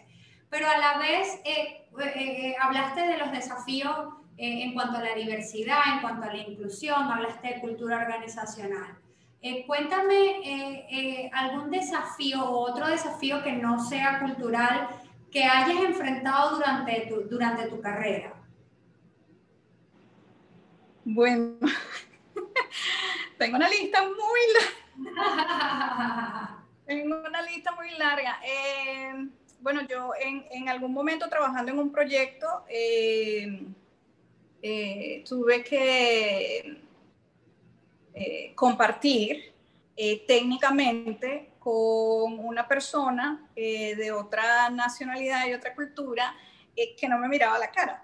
Pero 0.50 0.69
a 0.69 0.76
la 0.76 0.99
vez 0.99 1.40
eh, 1.47 1.88
eh, 1.99 2.55
hablaste 2.61 3.00
de 3.09 3.16
los 3.16 3.33
desafíos 3.33 3.97
en 4.38 4.75
cuanto 4.75 4.99
a 4.99 5.00
la 5.00 5.14
diversidad, 5.14 5.81
en 5.95 6.00
cuanto 6.00 6.28
a 6.28 6.33
la 6.35 6.37
inclusión, 6.37 7.11
hablaste 7.11 7.55
de 7.55 7.61
cultura 7.61 7.97
organizacional. 8.02 8.99
Cuéntame 9.66 11.31
algún 11.33 11.71
desafío 11.71 12.45
o 12.45 12.71
otro 12.71 12.87
desafío 12.87 13.43
que 13.43 13.52
no 13.52 13.83
sea 13.83 14.19
cultural 14.19 14.88
que 15.31 15.43
hayas 15.43 15.83
enfrentado 15.83 16.57
durante 16.57 17.07
tu, 17.09 17.23
durante 17.31 17.66
tu 17.69 17.81
carrera. 17.81 18.35
Bueno, 21.09 21.55
tengo 23.38 23.57
una 23.57 23.69
lista 23.69 24.02
muy 24.02 24.40
larga. 25.05 26.64
tengo 26.87 27.16
una 27.26 27.43
lista 27.43 27.73
muy 27.73 27.90
larga. 27.99 28.40
bueno, 29.61 29.83
yo 29.88 30.12
en, 30.21 30.47
en, 30.50 30.69
algún 30.69 30.93
momento 30.93 31.28
trabajando 31.28 31.73
en 31.73 31.78
un 31.78 31.93
proyecto 31.93 32.64
tuve 35.25 35.62
que 35.62 36.87
eh, 38.19 38.55
compartir 38.55 39.52
eh, 39.95 40.25
técnicamente 40.26 41.50
con 41.59 42.38
una 42.38 42.66
persona 42.66 43.47
eh, 43.55 43.95
de 43.95 44.11
otra 44.11 44.71
nacionalidad 44.71 45.47
y 45.47 45.52
otra 45.52 45.75
cultura 45.75 46.35
que 46.75 47.09
no 47.09 47.19
me 47.19 47.28
miraba 47.28 47.59
la 47.59 47.71
cara, 47.71 48.02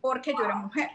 porque 0.00 0.32
yo 0.32 0.44
era 0.44 0.54
mujer. 0.54 0.90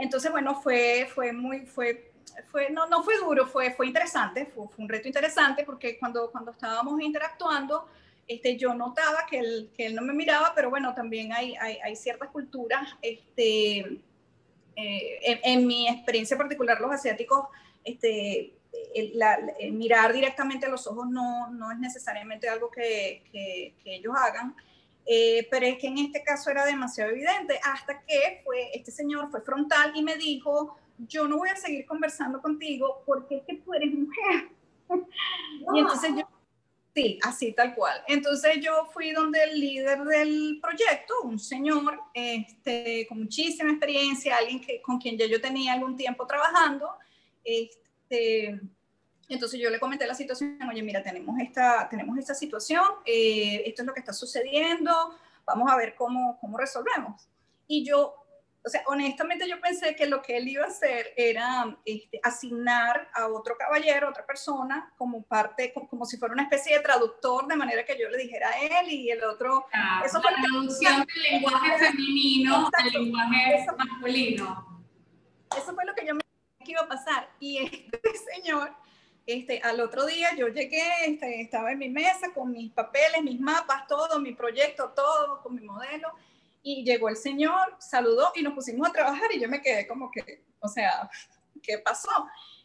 Entonces, 0.00 0.30
bueno, 0.30 0.60
fue, 0.60 1.08
fue 1.14 1.32
muy, 1.32 1.60
fue, 1.66 2.12
fue, 2.50 2.70
no, 2.70 2.86
no 2.86 3.02
fue 3.02 3.18
duro, 3.18 3.46
fue, 3.46 3.72
fue 3.72 3.86
interesante, 3.86 4.46
fue, 4.46 4.68
fue, 4.68 4.84
un 4.84 4.88
reto 4.88 5.08
interesante, 5.08 5.64
porque 5.64 5.98
cuando, 5.98 6.30
cuando 6.30 6.50
estábamos 6.50 7.00
interactuando, 7.00 7.86
este, 8.26 8.58
yo 8.58 8.74
notaba 8.74 9.24
que 9.28 9.38
él, 9.38 9.70
que 9.74 9.86
él 9.86 9.94
no 9.94 10.02
me 10.02 10.12
miraba, 10.12 10.52
pero 10.54 10.68
bueno, 10.68 10.94
también 10.94 11.32
hay, 11.32 11.56
hay, 11.56 11.78
hay 11.82 11.96
ciertas 11.96 12.28
culturas, 12.28 12.94
este, 13.00 13.78
eh, 14.76 15.40
en, 15.42 15.66
mi 15.66 15.88
experiencia 15.88 16.36
particular, 16.36 16.80
los 16.80 16.92
asiáticos, 16.92 17.48
este, 17.84 18.52
mirar 19.72 20.12
directamente 20.12 20.66
a 20.66 20.68
los 20.68 20.86
ojos 20.86 21.08
no, 21.08 21.50
no 21.50 21.72
es 21.72 21.78
necesariamente 21.78 22.48
algo 22.48 22.70
que, 22.70 23.22
que, 23.32 23.74
ellos 23.84 24.14
hagan, 24.16 24.54
eh, 25.10 25.48
pero 25.50 25.66
es 25.66 25.78
que 25.78 25.86
en 25.86 25.98
este 25.98 26.22
caso 26.22 26.50
era 26.50 26.66
demasiado 26.66 27.10
evidente, 27.10 27.58
hasta 27.64 28.02
que 28.02 28.42
fue, 28.44 28.70
este 28.74 28.90
señor 28.90 29.30
fue 29.30 29.40
frontal 29.40 29.92
y 29.94 30.02
me 30.02 30.16
dijo, 30.16 30.76
yo 30.98 31.26
no 31.26 31.38
voy 31.38 31.48
a 31.48 31.56
seguir 31.56 31.86
conversando 31.86 32.42
contigo 32.42 33.02
porque 33.06 33.38
es 33.38 33.42
que 33.44 33.54
tú 33.56 33.74
eres 33.74 33.92
mujer. 33.92 34.50
Y 35.74 35.80
entonces 35.80 36.10
yo 36.16 36.26
Sí, 36.98 37.16
así 37.22 37.52
tal 37.52 37.76
cual. 37.76 37.96
Entonces 38.08 38.58
yo 38.60 38.86
fui 38.92 39.12
donde 39.12 39.40
el 39.44 39.60
líder 39.60 40.02
del 40.02 40.58
proyecto, 40.60 41.14
un 41.22 41.38
señor 41.38 42.00
este, 42.12 43.06
con 43.06 43.20
muchísima 43.20 43.70
experiencia, 43.70 44.36
alguien 44.36 44.60
que, 44.60 44.82
con 44.82 44.98
quien 44.98 45.16
ya 45.16 45.26
yo 45.26 45.40
tenía 45.40 45.74
algún 45.74 45.96
tiempo 45.96 46.26
trabajando. 46.26 46.90
Este, 47.44 48.60
entonces 49.34 49.60
yo 49.60 49.70
le 49.70 49.78
comenté 49.78 50.06
la 50.06 50.14
situación, 50.14 50.58
oye, 50.68 50.82
mira, 50.82 51.02
tenemos 51.02 51.38
esta, 51.40 51.88
tenemos 51.88 52.16
esta 52.18 52.34
situación, 52.34 52.84
eh, 53.04 53.62
esto 53.66 53.82
es 53.82 53.86
lo 53.86 53.94
que 53.94 54.00
está 54.00 54.12
sucediendo, 54.12 55.14
vamos 55.44 55.70
a 55.70 55.76
ver 55.76 55.94
cómo, 55.94 56.38
cómo 56.40 56.56
resolvemos. 56.56 57.28
Y 57.66 57.84
yo 57.84 58.24
o 58.64 58.70
sea, 58.70 58.82
honestamente 58.86 59.48
yo 59.48 59.60
pensé 59.60 59.94
que 59.94 60.06
lo 60.06 60.20
que 60.20 60.36
él 60.36 60.48
iba 60.48 60.64
a 60.64 60.68
hacer 60.68 61.14
era 61.16 61.76
este, 61.86 62.20
asignar 62.22 63.08
a 63.14 63.26
otro 63.28 63.56
caballero, 63.56 64.10
otra 64.10 64.26
persona, 64.26 64.92
como 64.98 65.22
parte, 65.22 65.72
como, 65.72 66.04
si 66.04 66.18
fuera 66.18 66.34
una 66.34 66.42
especie 66.42 66.76
de 66.76 66.82
traductor, 66.82 67.46
de 67.46 67.56
manera 67.56 67.84
que 67.84 67.98
yo 67.98 68.10
le 68.10 68.18
dijera 68.18 68.50
a 68.50 68.58
él 68.58 68.90
y 68.90 69.10
el 69.10 69.24
otro... 69.24 69.66
eso 70.04 70.20
fue 70.20 70.30
la 70.32 70.42
traducción 70.42 71.06
del 71.06 71.22
lenguaje 71.32 71.78
femenino 71.78 72.70
al 72.72 72.90
lenguaje 72.90 73.66
masculino. 73.76 74.84
Eso 75.56 75.74
fue 75.74 75.84
lo 75.86 75.94
que 75.94 76.06
yo 76.06 76.14
me 76.14 76.20
que 76.62 76.72
iba 76.72 76.82
a 76.82 76.88
pasar. 76.88 77.30
Y 77.40 77.58
este 77.58 78.00
señor, 78.34 78.74
este, 79.28 79.60
al 79.62 79.78
otro 79.80 80.06
día 80.06 80.30
yo 80.36 80.48
llegué, 80.48 80.82
este, 81.06 81.42
estaba 81.42 81.72
en 81.72 81.78
mi 81.78 81.90
mesa 81.90 82.32
con 82.34 82.50
mis 82.50 82.72
papeles, 82.72 83.22
mis 83.22 83.38
mapas, 83.38 83.86
todo, 83.86 84.18
mi 84.20 84.32
proyecto, 84.32 84.92
todo, 84.96 85.42
con 85.42 85.54
mi 85.54 85.60
modelo 85.60 86.08
y 86.62 86.82
llegó 86.82 87.10
el 87.10 87.16
señor, 87.16 87.76
saludó 87.78 88.32
y 88.34 88.42
nos 88.42 88.54
pusimos 88.54 88.88
a 88.88 88.92
trabajar 88.92 89.30
y 89.34 89.40
yo 89.40 89.48
me 89.48 89.60
quedé 89.60 89.86
como 89.86 90.10
que, 90.10 90.44
o 90.60 90.68
sea, 90.68 91.10
¿qué 91.62 91.78
pasó? 91.78 92.10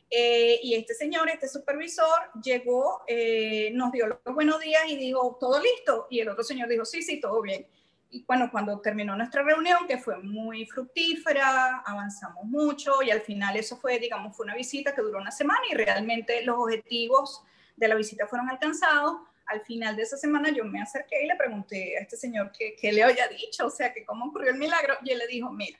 Eh, 0.10 0.60
y 0.64 0.76
este 0.76 0.94
señor, 0.94 1.30
este 1.30 1.50
supervisor, 1.50 2.32
llegó, 2.42 3.04
eh, 3.08 3.72
nos 3.74 3.92
dio 3.92 4.08
los 4.08 4.20
buenos 4.34 4.62
días 4.62 4.84
y 4.88 4.96
dijo, 4.96 5.38
¿todo 5.40 5.60
listo? 5.60 6.08
Y 6.10 6.22
el 6.22 6.30
otro 6.30 6.46
señor 6.46 6.70
dijo, 6.70 6.86
sí, 6.86 7.02
sí, 7.02 7.20
todo 7.20 7.42
bien. 7.42 7.68
Y 8.14 8.24
bueno, 8.28 8.50
cuando 8.52 8.80
terminó 8.80 9.16
nuestra 9.16 9.42
reunión, 9.42 9.88
que 9.88 9.98
fue 9.98 10.20
muy 10.20 10.66
fructífera, 10.68 11.80
avanzamos 11.86 12.46
mucho 12.46 13.02
y 13.02 13.10
al 13.10 13.22
final 13.22 13.56
eso 13.58 13.76
fue, 13.76 13.98
digamos, 13.98 14.38
fue 14.38 14.46
una 14.46 14.56
visita 14.56 14.94
que 14.94 15.02
duró 15.02 15.20
una 15.20 15.32
semana 15.32 15.62
y 15.72 15.74
realmente 15.74 16.44
los 16.46 16.58
objetivos 16.58 17.44
de 17.76 17.88
la 17.88 17.96
visita 17.96 18.28
fueron 18.28 18.50
alcanzados 18.50 19.18
al 19.48 19.62
final 19.62 19.96
de 19.96 20.04
esa 20.04 20.18
semana 20.18 20.50
yo 20.52 20.64
me 20.66 20.82
acerqué 20.82 21.24
y 21.24 21.28
le 21.28 21.36
pregunté 21.36 21.98
a 21.98 22.02
este 22.02 22.16
señor 22.16 22.52
qué, 22.58 22.76
qué 22.80 22.92
le 22.92 23.04
había 23.04 23.28
dicho, 23.28 23.66
o 23.66 23.70
sea, 23.70 23.94
que 23.94 24.06
cómo 24.06 24.26
ocurrió 24.26 24.52
el 24.52 24.58
milagro, 24.58 24.96
y 25.04 25.12
él 25.12 25.20
le 25.20 25.28
dijo, 25.28 25.52
mira, 25.52 25.78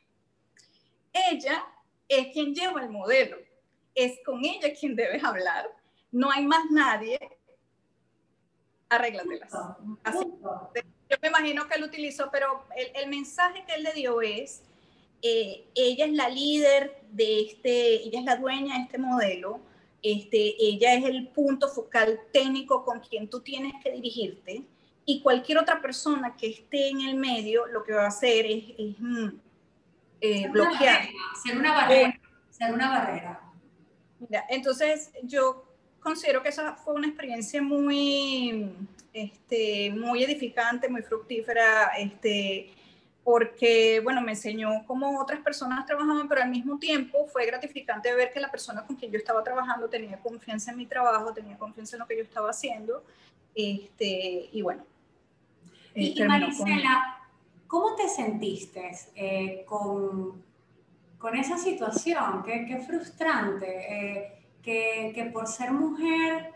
ella 1.14 1.66
es 2.08 2.34
quien 2.34 2.54
lleva 2.54 2.82
el 2.82 2.90
modelo, 2.90 3.38
es 3.96 4.20
con 4.26 4.44
ella 4.44 4.74
quien 4.78 4.96
debes 4.96 5.24
hablar, 5.24 5.70
no 6.12 6.30
hay 6.32 6.46
más 6.46 6.66
nadie, 6.72 7.20
arréglatelas. 8.90 9.54
Así, 10.04 10.20
yo 11.14 11.20
me 11.22 11.28
imagino 11.28 11.68
que 11.68 11.76
él 11.76 11.84
utilizó, 11.84 12.30
pero 12.32 12.66
el, 12.76 12.88
el 12.96 13.10
mensaje 13.10 13.64
que 13.68 13.76
él 13.76 13.84
le 13.84 13.94
dio 13.94 14.22
es, 14.22 14.64
eh, 15.22 15.66
ella 15.76 16.06
es 16.06 16.14
la 16.14 16.28
líder 16.28 17.02
de 17.12 17.42
este, 17.42 18.08
ella 18.08 18.20
es 18.20 18.26
la 18.26 18.36
dueña 18.36 18.76
de 18.76 18.84
este 18.84 18.98
modelo, 18.98 19.60
este, 20.02 20.56
ella 20.60 20.96
es 20.96 21.06
el 21.06 21.28
punto 21.28 21.70
focal 21.70 22.20
técnico 22.32 22.84
con 22.84 23.00
quien 23.00 23.30
tú 23.30 23.42
tienes 23.42 23.74
que 23.84 23.92
dirigirte 23.92 24.64
y 25.06 25.22
cualquier 25.22 25.60
otra 25.60 25.82
persona 25.82 26.36
que 26.36 26.48
esté 26.48 26.90
en 26.90 27.02
el 27.02 27.16
medio 27.16 27.68
lo 27.68 27.84
que 27.84 27.94
va 27.94 28.06
a 28.06 28.08
hacer 28.08 28.46
es, 28.46 28.64
mm, 29.00 29.30
eh, 30.20 30.50
bloquear. 30.50 31.08
ser 31.44 31.58
una 31.58 31.74
barrera. 31.74 32.20
ser 32.50 32.74
una 32.74 32.90
barrera. 32.90 33.42
Mira, 34.20 34.46
entonces 34.50 35.12
yo 35.24 35.66
considero 36.00 36.42
que 36.42 36.50
esa 36.50 36.76
fue 36.76 36.96
una 36.96 37.08
experiencia 37.08 37.62
muy, 37.62 38.74
este, 39.14 39.92
muy 39.92 40.24
edificante, 40.24 40.90
muy 40.90 41.04
fructífera. 41.04 41.92
Este, 41.98 42.74
porque, 43.24 44.02
bueno, 44.04 44.22
me 44.22 44.34
enseñó 44.34 44.86
cómo 44.86 45.20
otras 45.20 45.40
personas 45.40 45.86
trabajaban, 45.86 46.28
pero 46.28 46.42
al 46.42 46.50
mismo 46.50 46.78
tiempo 46.78 47.26
fue 47.28 47.46
gratificante 47.46 48.14
ver 48.14 48.34
que 48.34 48.40
la 48.40 48.52
persona 48.52 48.86
con 48.86 48.98
quien 48.98 49.12
yo 49.12 49.18
estaba 49.18 49.44
trabajando 49.44 49.88
tenía 49.88 50.20
confianza 50.20 50.72
en 50.72 50.78
mi 50.78 50.86
trabajo, 50.86 51.34
tenía 51.34 51.58
confianza 51.58 51.96
en 51.96 52.02
lo 52.02 52.08
que 52.08 52.18
yo 52.18 52.24
estaba 52.24 52.50
haciendo, 52.50 53.04
este, 53.56 54.50
y 54.52 54.62
bueno. 54.62 54.84
y, 55.96 56.22
eh, 56.22 56.26
Marisela, 56.26 57.18
¿cómo 57.66 57.96
te 57.96 58.10
sentiste 58.10 58.92
eh, 59.16 59.64
con, 59.66 60.44
con, 61.18 61.36
esa 61.38 61.58
situación? 61.58 62.44
Qué, 62.44 62.66
qué 62.68 62.80
frustrante, 62.80 63.68
eh, 63.68 64.34
que, 64.62 65.14
que, 65.16 65.26
por 65.26 65.48
ser 65.48 65.72
mujer, 65.72 66.52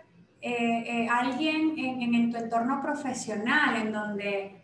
alguien 1.09 1.73
en, 1.77 2.15
en 2.15 2.31
tu 2.31 2.37
entorno 2.37 2.81
profesional, 2.81 3.75
en 3.77 3.91
donde 3.91 4.57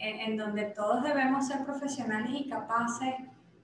en, 0.00 0.36
donde 0.36 0.64
todos 0.64 1.02
debemos 1.02 1.46
ser 1.46 1.64
profesionales 1.64 2.30
y 2.32 2.48
capaces 2.48 3.14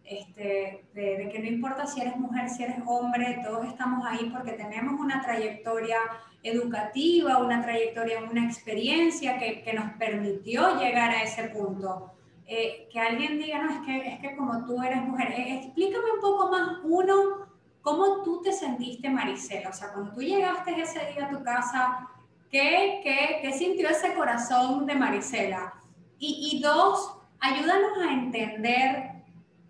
este, 0.04 0.84
de, 0.94 1.28
que 1.32 1.38
no 1.40 1.46
importa 1.46 1.86
si 1.86 2.00
eres 2.00 2.16
mujer, 2.16 2.48
si 2.48 2.62
eres 2.62 2.76
hombre, 2.86 3.40
todos 3.44 3.66
estamos 3.66 4.06
ahí 4.06 4.30
porque 4.32 4.52
tenemos 4.52 5.00
una 5.00 5.20
trayectoria 5.20 5.96
educativa, 6.42 7.38
una 7.38 7.60
trayectoria, 7.62 8.22
una 8.22 8.44
experiencia 8.44 9.38
que, 9.38 9.62
que 9.62 9.72
nos 9.72 9.92
permitió 9.94 10.78
llegar 10.78 11.10
a 11.10 11.22
ese 11.22 11.44
punto. 11.48 12.12
Eh, 12.46 12.88
que 12.92 13.00
alguien 13.00 13.38
diga, 13.38 13.60
no, 13.60 13.70
es 13.70 13.80
que, 13.84 14.06
es 14.06 14.20
que 14.20 14.36
como 14.36 14.64
tú 14.64 14.80
eres 14.80 15.02
mujer, 15.02 15.32
eh, 15.32 15.56
explícame 15.64 16.12
un 16.14 16.20
poco 16.20 16.48
más, 16.52 16.78
uno, 16.84 17.45
cómo 17.86 18.24
tú 18.24 18.42
te 18.42 18.52
sentiste, 18.52 19.08
Maricela, 19.08 19.70
o 19.70 19.72
sea, 19.72 19.92
cuando 19.92 20.12
tú 20.12 20.20
llegaste 20.20 20.72
ese 20.82 20.98
día 21.12 21.26
a 21.26 21.30
tu 21.30 21.44
casa, 21.44 22.08
¿qué, 22.50 23.00
qué, 23.04 23.38
qué 23.40 23.56
sintió 23.56 23.88
ese 23.88 24.12
corazón 24.12 24.86
de 24.86 24.96
Marisela? 24.96 25.72
Y, 26.18 26.60
dos, 26.60 27.16
ayúdanos 27.38 27.96
a 28.02 28.12
entender 28.12 29.12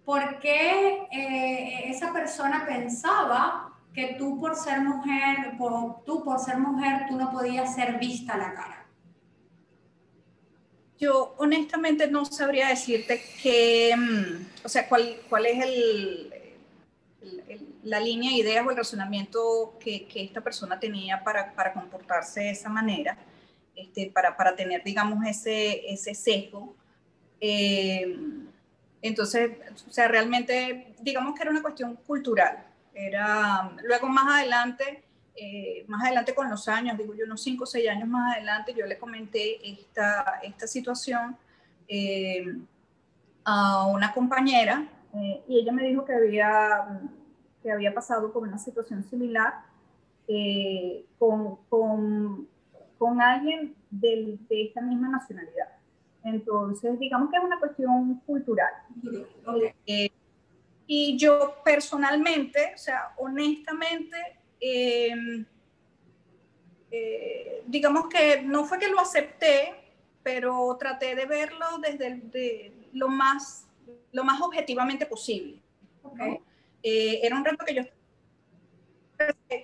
por 0.07 0.39
qué 0.39 1.07
eh, 1.13 1.91
esa 1.91 2.11
persona 2.15 2.65
pensaba 2.65 3.75
que 3.93 4.17
tú 4.19 4.41
por 4.41 4.57
ser 4.57 4.81
mujer, 4.81 5.55
por, 5.59 6.03
tú 6.07 6.25
por 6.25 6.39
ser 6.39 6.57
mujer, 6.57 7.03
tú 7.11 7.19
no 7.19 7.31
podías 7.31 7.75
ser 7.75 7.99
vista 7.99 8.33
a 8.33 8.39
la 8.39 8.55
cara. 8.55 8.87
Yo 10.99 11.35
honestamente 11.37 12.11
no 12.11 12.25
sabría 12.25 12.69
decirte 12.69 13.23
que, 13.43 13.95
mm, 13.95 14.65
o 14.65 14.69
sea, 14.71 14.89
cuál, 14.89 15.19
cuál 15.29 15.45
es 15.45 15.63
el, 15.63 16.33
la 17.87 18.01
línea 18.01 18.33
de 18.33 18.39
ideas 18.39 18.67
o 18.67 18.71
el 18.71 18.77
razonamiento 18.77 19.77
que, 19.79 20.07
que 20.09 20.25
esta 20.25 20.41
persona 20.41 20.79
tenía 20.79 21.23
para, 21.23 21.53
para 21.55 21.73
comportarse 21.73 22.41
de 22.41 22.51
esa 22.51 22.69
manera 22.69 23.17
este, 23.77 24.11
para, 24.13 24.37
para, 24.37 24.57
tener, 24.57 24.83
digamos, 24.83 25.25
ese, 25.25 25.93
ese 25.93 26.15
sesgo. 26.15 26.75
Eh, 27.41 28.19
entonces, 29.03 29.53
o 29.89 29.93
sea, 29.93 30.09
realmente, 30.09 30.95
digamos 31.01 31.37
que 31.37 31.43
era 31.43 31.51
una 31.53 31.63
cuestión 31.63 31.95
cultural. 31.95 32.67
Era, 32.93 33.71
luego 33.85 34.09
más 34.09 34.41
adelante, 34.41 35.05
eh, 35.37 35.85
más 35.87 36.03
adelante 36.05 36.35
con 36.35 36.51
los 36.51 36.67
años, 36.67 36.99
digo 36.99 37.15
yo, 37.15 37.25
unos 37.25 37.41
5 37.43 37.63
o 37.63 37.67
6 37.67 37.89
años 37.89 38.09
más 38.09 38.35
adelante, 38.35 38.75
yo 38.77 38.85
le 38.87 38.99
comenté 38.99 39.59
esta, 39.63 40.41
esta 40.43 40.67
situación 40.67 41.37
eh, 41.87 42.57
a 43.45 43.87
una 43.87 44.13
compañera 44.13 44.89
y 45.49 45.61
ella 45.61 45.73
me 45.73 45.85
dijo 45.85 46.05
que 46.05 46.13
había, 46.13 47.01
que 47.67 47.73
había 47.73 47.93
pasado 47.93 48.33
por 48.33 48.45
una 48.45 48.59
situación 48.59 49.03
similar 49.03 49.55
con, 51.19 51.57
con 51.69 52.49
con 52.99 53.21
alguien 53.21 53.75
de, 53.91 54.39
de 54.49 54.63
esta 54.63 54.81
misma 54.81 55.09
nacionalidad. 55.09 55.69
Entonces, 56.25 56.99
digamos 56.99 57.31
que 57.31 57.37
es 57.37 57.45
una 57.45 57.59
cuestión 57.59 58.21
cultural. 58.27 58.73
Eh, 59.87 60.11
y 60.87 61.17
yo 61.17 61.57
personalmente, 61.65 62.73
o 62.75 62.79
sea, 62.79 63.15
honestamente, 63.19 64.17
em, 64.61 65.45
eh, 66.91 67.63
digamos 67.67 68.09
que 68.09 68.43
no 68.43 68.65
fue 68.65 68.79
que 68.79 68.89
lo 68.89 68.99
acepté, 69.01 69.75
pero 70.23 70.77
traté 70.79 71.15
de 71.15 71.27
verlo 71.27 71.67
desde 71.81 72.73
lo, 72.93 73.09
más, 73.09 73.69
lo 74.13 74.25
más 74.25 74.41
objetivamente 74.41 75.07
posible. 75.07 75.61
Eh, 76.89 77.19
era 77.27 77.35
un 77.35 77.45
reto 77.45 77.65
que 77.65 77.75
yo 77.75 77.83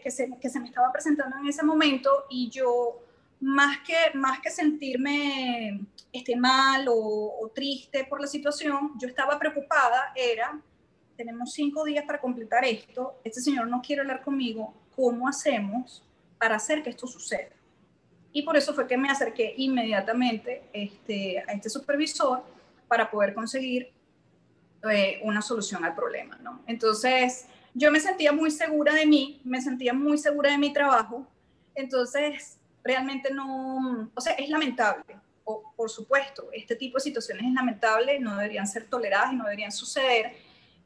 que 0.02 0.10
se, 0.10 0.28
que 0.40 0.50
se, 0.50 0.58
me 0.58 0.66
estaba 0.66 0.90
presentando 0.90 1.36
en 1.38 1.46
ese 1.46 1.62
momento 1.62 2.10
y 2.28 2.50
yo 2.50 2.98
más 3.38 3.78
que, 3.86 4.18
más 4.18 4.40
que 4.40 4.50
sentirme 4.50 5.86
este, 6.12 6.34
mal 6.34 6.88
o, 6.88 7.38
o, 7.40 7.48
triste 7.50 8.04
por 8.06 8.20
la 8.20 8.26
situación, 8.26 8.94
yo 8.98 9.06
estaba 9.06 9.38
preocupada, 9.38 10.12
era, 10.16 10.60
tenemos 11.16 11.52
cinco 11.52 11.84
días 11.84 12.04
para 12.04 12.20
completar 12.20 12.64
esto, 12.64 13.20
este 13.22 13.40
señor 13.40 13.68
no 13.68 13.82
quiere 13.82 14.02
hablar 14.02 14.24
conmigo, 14.24 14.74
¿cómo 14.96 15.28
hacemos 15.28 16.02
para 16.38 16.56
hacer 16.56 16.82
que 16.82 16.90
esto 16.90 17.06
suceda? 17.06 17.54
Y 18.32 18.42
por 18.42 18.56
eso 18.56 18.74
fue 18.74 18.88
que 18.88 18.96
me 18.96 19.10
acerqué 19.10 19.54
inmediatamente 19.58 20.64
este, 20.72 21.38
a 21.38 21.52
este 21.52 21.70
supervisor 21.70 22.42
para 22.88 23.08
poder 23.08 23.32
conseguir 23.32 23.92
eh, 24.90 25.20
una 25.22 25.42
solución 25.42 25.84
al 25.84 25.94
problema, 25.94 26.38
¿no? 26.42 26.62
Entonces, 26.66 27.46
yo 27.74 27.90
me 27.90 28.00
sentía 28.00 28.32
muy 28.32 28.50
segura 28.50 28.94
de 28.94 29.06
mí, 29.06 29.40
me 29.44 29.60
sentía 29.60 29.92
muy 29.92 30.18
segura 30.18 30.50
de 30.50 30.58
mi 30.58 30.72
trabajo, 30.72 31.26
entonces 31.74 32.58
realmente 32.82 33.32
no, 33.32 34.10
o 34.14 34.20
sea, 34.20 34.34
es 34.34 34.48
lamentable, 34.48 35.16
o, 35.44 35.72
por 35.76 35.90
supuesto, 35.90 36.48
este 36.52 36.76
tipo 36.76 36.98
de 36.98 37.04
situaciones 37.04 37.46
es 37.46 37.52
lamentable, 37.52 38.18
no 38.20 38.36
deberían 38.36 38.66
ser 38.66 38.86
toleradas 38.86 39.32
y 39.32 39.36
no 39.36 39.44
deberían 39.44 39.72
suceder, 39.72 40.32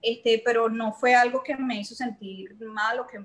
este, 0.02 0.40
pero 0.44 0.68
no 0.68 0.92
fue 0.92 1.14
algo 1.14 1.42
que 1.42 1.56
me 1.56 1.80
hizo 1.80 1.94
sentir 1.94 2.56
mal 2.60 3.00
o 3.00 3.06
que, 3.06 3.18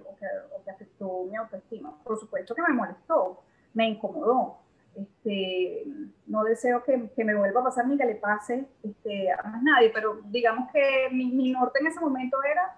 afectó 0.71 1.25
mi 1.29 1.35
autoestima. 1.35 1.95
Por 2.03 2.19
supuesto 2.19 2.55
que 2.55 2.61
me 2.61 2.73
molestó, 2.73 3.43
me 3.73 3.87
incomodó. 3.87 4.60
Este, 4.95 5.83
no 6.27 6.43
deseo 6.43 6.83
que, 6.83 7.09
que, 7.15 7.23
me 7.23 7.35
vuelva 7.35 7.61
a 7.61 7.65
pasar 7.65 7.87
ni 7.87 7.97
que 7.97 8.05
le 8.05 8.15
pase 8.15 8.65
este, 8.83 9.31
a 9.31 9.41
más 9.43 9.63
nadie, 9.63 9.89
pero 9.93 10.19
digamos 10.25 10.69
que 10.71 11.09
mi, 11.11 11.31
mi 11.31 11.51
norte 11.51 11.79
en 11.79 11.87
ese 11.87 11.99
momento 11.99 12.37
era 12.43 12.75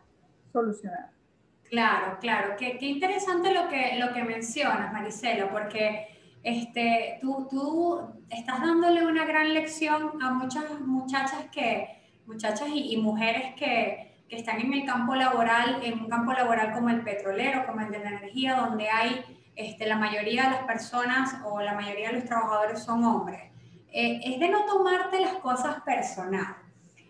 solucionar. 0.52 1.10
Claro, 1.70 2.18
claro. 2.22 2.56
Qué, 2.58 2.78
qué, 2.78 2.86
interesante 2.86 3.52
lo 3.52 3.68
que, 3.68 3.98
lo 3.98 4.14
que 4.14 4.24
mencionas, 4.24 4.94
Maricela, 4.94 5.50
porque 5.50 6.08
este, 6.44 7.18
tú, 7.20 7.48
tú 7.50 8.00
estás 8.30 8.62
dándole 8.62 9.04
una 9.06 9.26
gran 9.26 9.54
lección 9.54 10.22
a 10.22 10.32
muchas 10.34 10.80
muchachas, 10.82 11.46
que, 11.52 11.88
muchachas 12.28 12.68
y, 12.68 12.94
y 12.94 12.98
mujeres 12.98 13.56
que, 13.56 14.24
que, 14.30 14.36
están 14.36 14.62
en 14.62 14.72
el 14.72 14.86
campo 14.86 15.16
laboral, 15.16 15.80
en 15.84 16.00
un 16.00 16.10
campo 16.10 16.34
laboral 16.34 16.74
como 16.74 16.90
el 16.90 17.02
petrolero, 17.02 17.66
como 17.66 17.82
el 17.82 17.92
de 17.92 18.00
la 18.00 18.10
energía, 18.10 18.56
donde 18.56 18.90
hay 18.90 19.43
este, 19.56 19.86
la 19.86 19.98
mayoría 19.98 20.44
de 20.44 20.50
las 20.52 20.64
personas 20.64 21.36
o 21.46 21.62
la 21.62 21.74
mayoría 21.74 22.10
de 22.10 22.16
los 22.16 22.26
trabajadores 22.26 22.84
son 22.84 23.04
hombres, 23.04 23.42
eh, 23.92 24.20
es 24.24 24.40
de 24.40 24.50
no 24.50 24.66
tomarte 24.66 25.20
las 25.20 25.36
cosas 25.36 25.82
personal. 25.84 26.58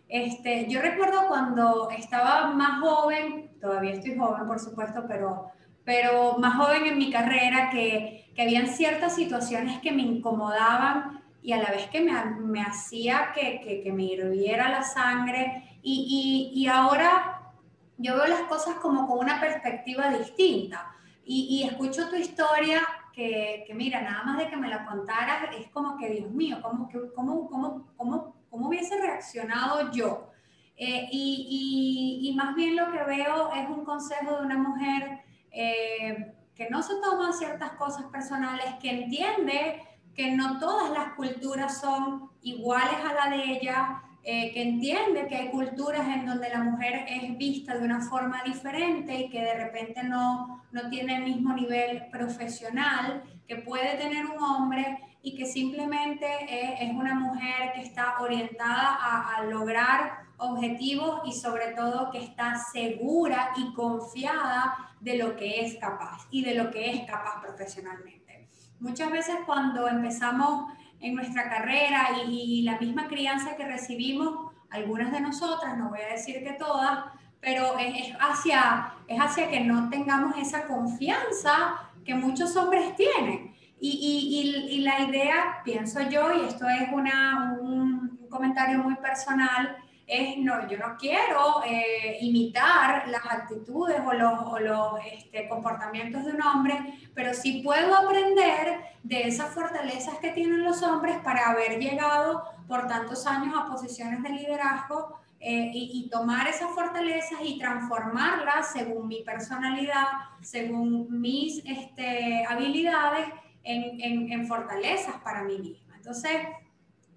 Este, 0.10 0.68
yo 0.70 0.82
recuerdo 0.82 1.28
cuando 1.28 1.90
estaba 1.92 2.48
más 2.48 2.82
joven, 2.82 3.52
todavía 3.60 3.94
estoy 3.94 4.18
joven 4.18 4.46
por 4.46 4.60
supuesto, 4.60 5.06
pero, 5.08 5.50
pero 5.86 6.38
más 6.38 6.56
joven 6.56 6.86
en 6.86 6.98
mi 6.98 7.10
carrera, 7.10 7.70
que, 7.70 8.32
que 8.36 8.42
habían 8.42 8.68
ciertas 8.68 9.16
situaciones 9.16 9.80
que 9.80 9.92
me 9.92 10.02
incomodaban 10.02 11.24
y 11.42 11.54
a 11.54 11.58
la 11.58 11.72
vez 11.72 11.88
que 11.88 12.02
me, 12.02 12.14
me 12.42 12.62
hacía 12.62 13.32
que, 13.34 13.62
que, 13.62 13.82
que, 13.82 13.92
me 13.92 14.04
hirviera 14.04 14.70
la 14.70 14.84
sangre. 14.84 15.80
Y, 15.82 16.52
y, 16.54 16.62
y 16.62 16.68
ahora 16.68 17.52
yo 17.98 18.16
veo 18.16 18.28
las 18.28 18.42
cosas 18.42 18.76
como 18.76 19.08
con 19.08 19.20
una 19.20 19.40
perspectiva 19.40 20.10
distinta 20.10 20.93
y, 21.26 21.64
escucho 21.64 22.10
tu 22.10 22.16
historia 22.16 22.82
que, 23.14 23.64
que, 23.66 23.74
mira, 23.74 24.02
nada 24.02 24.24
más 24.24 24.38
de 24.38 24.50
que 24.50 24.58
me 24.58 24.70
la 24.70 24.86
contaras, 24.86 25.56
es 25.58 25.70
como 25.70 25.98
que, 25.98 26.10
Dios 26.10 26.32
mío, 26.32 26.60
¿cómo, 26.62 26.90
cómo, 27.16 27.50
cómo, 27.50 27.88
cómo, 27.96 28.36
cómo 28.50 28.68
hubiese 28.68 29.00
reaccionado 29.00 29.92
yo? 29.92 30.30
Eh, 30.76 31.08
y, 31.12 32.20
y, 32.22 32.30
y, 32.30 32.36
más 32.36 32.56
bien 32.56 32.76
lo 32.76 32.92
que 32.92 33.04
veo 33.04 33.52
es 33.54 33.70
un 33.70 33.86
consejo 33.86 34.38
de 34.38 34.46
una 34.46 34.58
mujer 34.58 35.22
eh, 35.52 36.34
que 36.56 36.70
no 36.70 36.82
se 36.82 36.96
toma 36.96 37.32
ciertas 37.32 37.72
cosas 37.74 38.06
personales, 38.06 38.66
que 38.82 38.90
entiende 38.90 39.82
que 40.16 40.32
no 40.32 40.60
todas 40.60 40.92
las 40.92 41.14
culturas 41.14 41.80
son 41.80 42.32
iguales 42.42 42.98
a 43.08 43.14
la 43.14 43.36
de 43.36 43.44
ella, 43.44 44.03
eh, 44.26 44.54
que 44.54 44.62
entiende 44.62 45.28
que 45.28 45.36
hay 45.36 45.50
culturas 45.50 46.08
en 46.08 46.26
donde 46.26 46.50
la 46.50 46.60
mujer 46.64 47.06
es 47.10 47.38
vista 47.38 47.78
de 47.78 47.84
una 47.84 48.00
forma 48.00 48.42
diferente 48.44 49.14
y 49.14 49.30
que 49.30 49.42
de 49.42 49.54
repente 49.56 50.02
no, 50.02 50.64
no 50.72 50.90
tiene 50.90 51.18
el 51.18 51.24
mismo 51.24 51.54
nivel 51.54 52.06
profesional 52.10 53.22
que 53.46 53.58
puede 53.58 53.98
tener 53.98 54.26
un 54.26 54.42
hombre 54.42 55.00
y 55.22 55.36
que 55.36 55.46
simplemente 55.46 56.26
es, 56.48 56.90
es 56.90 56.96
una 56.96 57.16
mujer 57.16 57.74
que 57.76 57.82
está 57.82 58.22
orientada 58.22 58.96
a, 58.96 59.36
a 59.36 59.44
lograr 59.44 60.24
objetivos 60.38 61.22
y 61.26 61.34
sobre 61.34 61.74
todo 61.74 62.10
que 62.10 62.24
está 62.24 62.56
segura 62.56 63.52
y 63.58 63.74
confiada 63.74 64.94
de 65.02 65.18
lo 65.18 65.36
que 65.36 65.66
es 65.66 65.76
capaz 65.76 66.28
y 66.32 66.46
de 66.46 66.56
lo 66.56 66.72
que 66.72 66.92
es 66.92 67.02
capaz 67.02 67.42
profesionalmente. 67.42 68.48
Muchas 68.80 69.12
veces 69.12 69.36
cuando 69.46 69.88
empezamos 69.88 70.72
en 71.04 71.16
nuestra 71.16 71.50
carrera 71.50 72.08
y, 72.28 72.64
la 72.64 72.80
misma 72.80 73.08
crianza 73.08 73.56
que 73.56 73.66
recibimos, 73.66 74.52
algunas 74.70 75.12
de 75.12 75.20
nosotras, 75.20 75.78
no 75.78 75.90
voy 75.90 76.00
a 76.00 76.14
decir 76.14 76.44
que 76.44 76.54
todas, 76.54 77.06
pero 77.40 77.78
es, 77.78 78.14
hacia, 78.20 78.94
es 79.08 79.20
hacia 79.20 79.50
que 79.50 79.60
no 79.60 79.90
tengamos 79.90 80.38
esa 80.38 80.66
confianza 80.66 81.92
que 82.06 82.16
muchos 82.16 82.56
hombres 82.56 82.96
tienen. 82.96 83.54
Y, 83.80 84.66
y, 84.72 84.80
la 84.80 85.02
idea, 85.02 85.62
pienso 85.66 86.02
yo, 86.10 86.34
y 86.34 86.48
esto 86.48 86.66
es 86.70 86.90
una, 86.94 87.58
un, 87.60 88.18
un 88.22 88.30
comentario 88.30 88.80
muy 88.80 88.96
personal, 88.96 89.76
es, 90.06 90.38
no, 90.38 90.68
yo 90.68 90.78
no 90.78 90.98
quiero 90.98 91.64
eh, 91.66 92.18
imitar 92.22 93.08
las 93.08 93.26
actitudes 93.26 94.02
o 94.06 94.14
los, 94.60 95.00
este, 95.12 95.48
comportamientos 95.48 96.26
de 96.26 96.32
un 96.32 96.42
hombre, 96.42 97.00
pero 97.14 97.34
sí 97.34 97.62
puedo 97.64 97.96
aprender 97.96 98.80
de 99.02 99.28
esas 99.28 99.54
fortalezas 99.54 100.18
que 100.18 100.32
tienen 100.32 100.64
los 100.64 100.82
hombres 100.84 101.18
para 101.24 101.52
haber 101.52 101.80
llegado 101.80 102.44
por 102.68 102.88
tantos 102.88 103.26
años 103.28 103.54
a 103.58 103.66
posiciones 103.68 104.22
de 104.24 104.30
liderazgo 104.30 105.20
eh, 105.40 105.72
y, 105.74 106.10
tomar 106.10 106.48
esas 106.48 106.70
fortalezas 106.72 107.40
y 107.44 107.60
transformarlas 107.60 108.72
según 108.72 109.10
mi 109.10 109.24
personalidad, 109.24 110.08
según 110.42 111.20
mis 111.20 111.62
este, 111.66 112.46
habilidades 112.46 113.28
en, 113.64 114.00
en, 114.00 114.32
en, 114.32 114.48
fortalezas 114.48 115.16
para 115.22 115.44
mí 115.44 115.58
misma. 115.58 115.98
Entonces, 115.98 116.48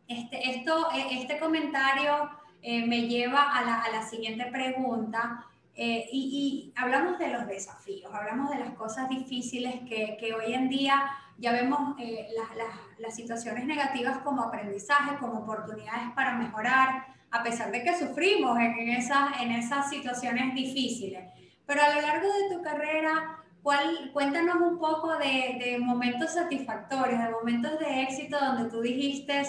este, 0.08 0.50
esto, 0.50 0.88
e, 0.92 1.22
este 1.22 1.38
comentario 1.38 2.30
eh, 2.68 2.84
me 2.84 3.06
lleva 3.06 3.56
a 3.56 3.64
la, 3.64 3.80
a 3.80 3.90
la 3.92 4.02
siguiente 4.02 4.46
pregunta. 4.46 5.46
Eh, 5.76 6.08
y, 6.10 6.72
y, 6.72 6.72
hablamos 6.74 7.16
de 7.16 7.28
los 7.28 7.46
desafíos, 7.46 8.12
hablamos 8.12 8.50
de 8.50 8.58
las 8.58 8.70
cosas 8.70 9.08
difíciles 9.08 9.82
que, 9.88 10.16
que 10.18 10.34
hoy 10.34 10.52
en 10.52 10.68
día 10.68 11.00
ya 11.38 11.52
vemos 11.52 11.94
eh, 12.00 12.26
las, 12.36 12.74
las, 12.98 13.14
situaciones 13.14 13.66
negativas 13.66 14.18
como 14.18 14.42
aprendizaje, 14.42 15.16
como 15.18 15.40
oportunidades 15.40 16.10
para 16.16 16.32
mejorar, 16.38 17.06
a 17.30 17.44
pesar 17.44 17.70
de 17.70 17.84
que 17.84 17.96
sufrimos 17.96 18.58
en, 18.58 18.72
en, 18.78 18.88
esas, 18.88 19.40
en 19.40 19.52
esas 19.52 19.88
situaciones 19.88 20.52
difíciles. 20.52 21.24
Pero 21.66 21.82
a 21.82 21.94
lo 21.94 22.00
largo 22.00 22.26
de 22.26 22.56
tu 22.56 22.62
carrera, 22.62 23.44
¿cuál, 23.62 24.10
cuéntanos 24.12 24.56
un 24.56 24.80
poco 24.80 25.16
de, 25.18 25.56
de 25.64 25.78
momentos 25.78 26.34
satisfactorios, 26.34 27.22
de 27.22 27.30
momentos 27.30 27.78
de 27.78 28.02
éxito 28.02 28.36
donde 28.40 28.68
tú 28.68 28.80
dijiste, 28.80 29.44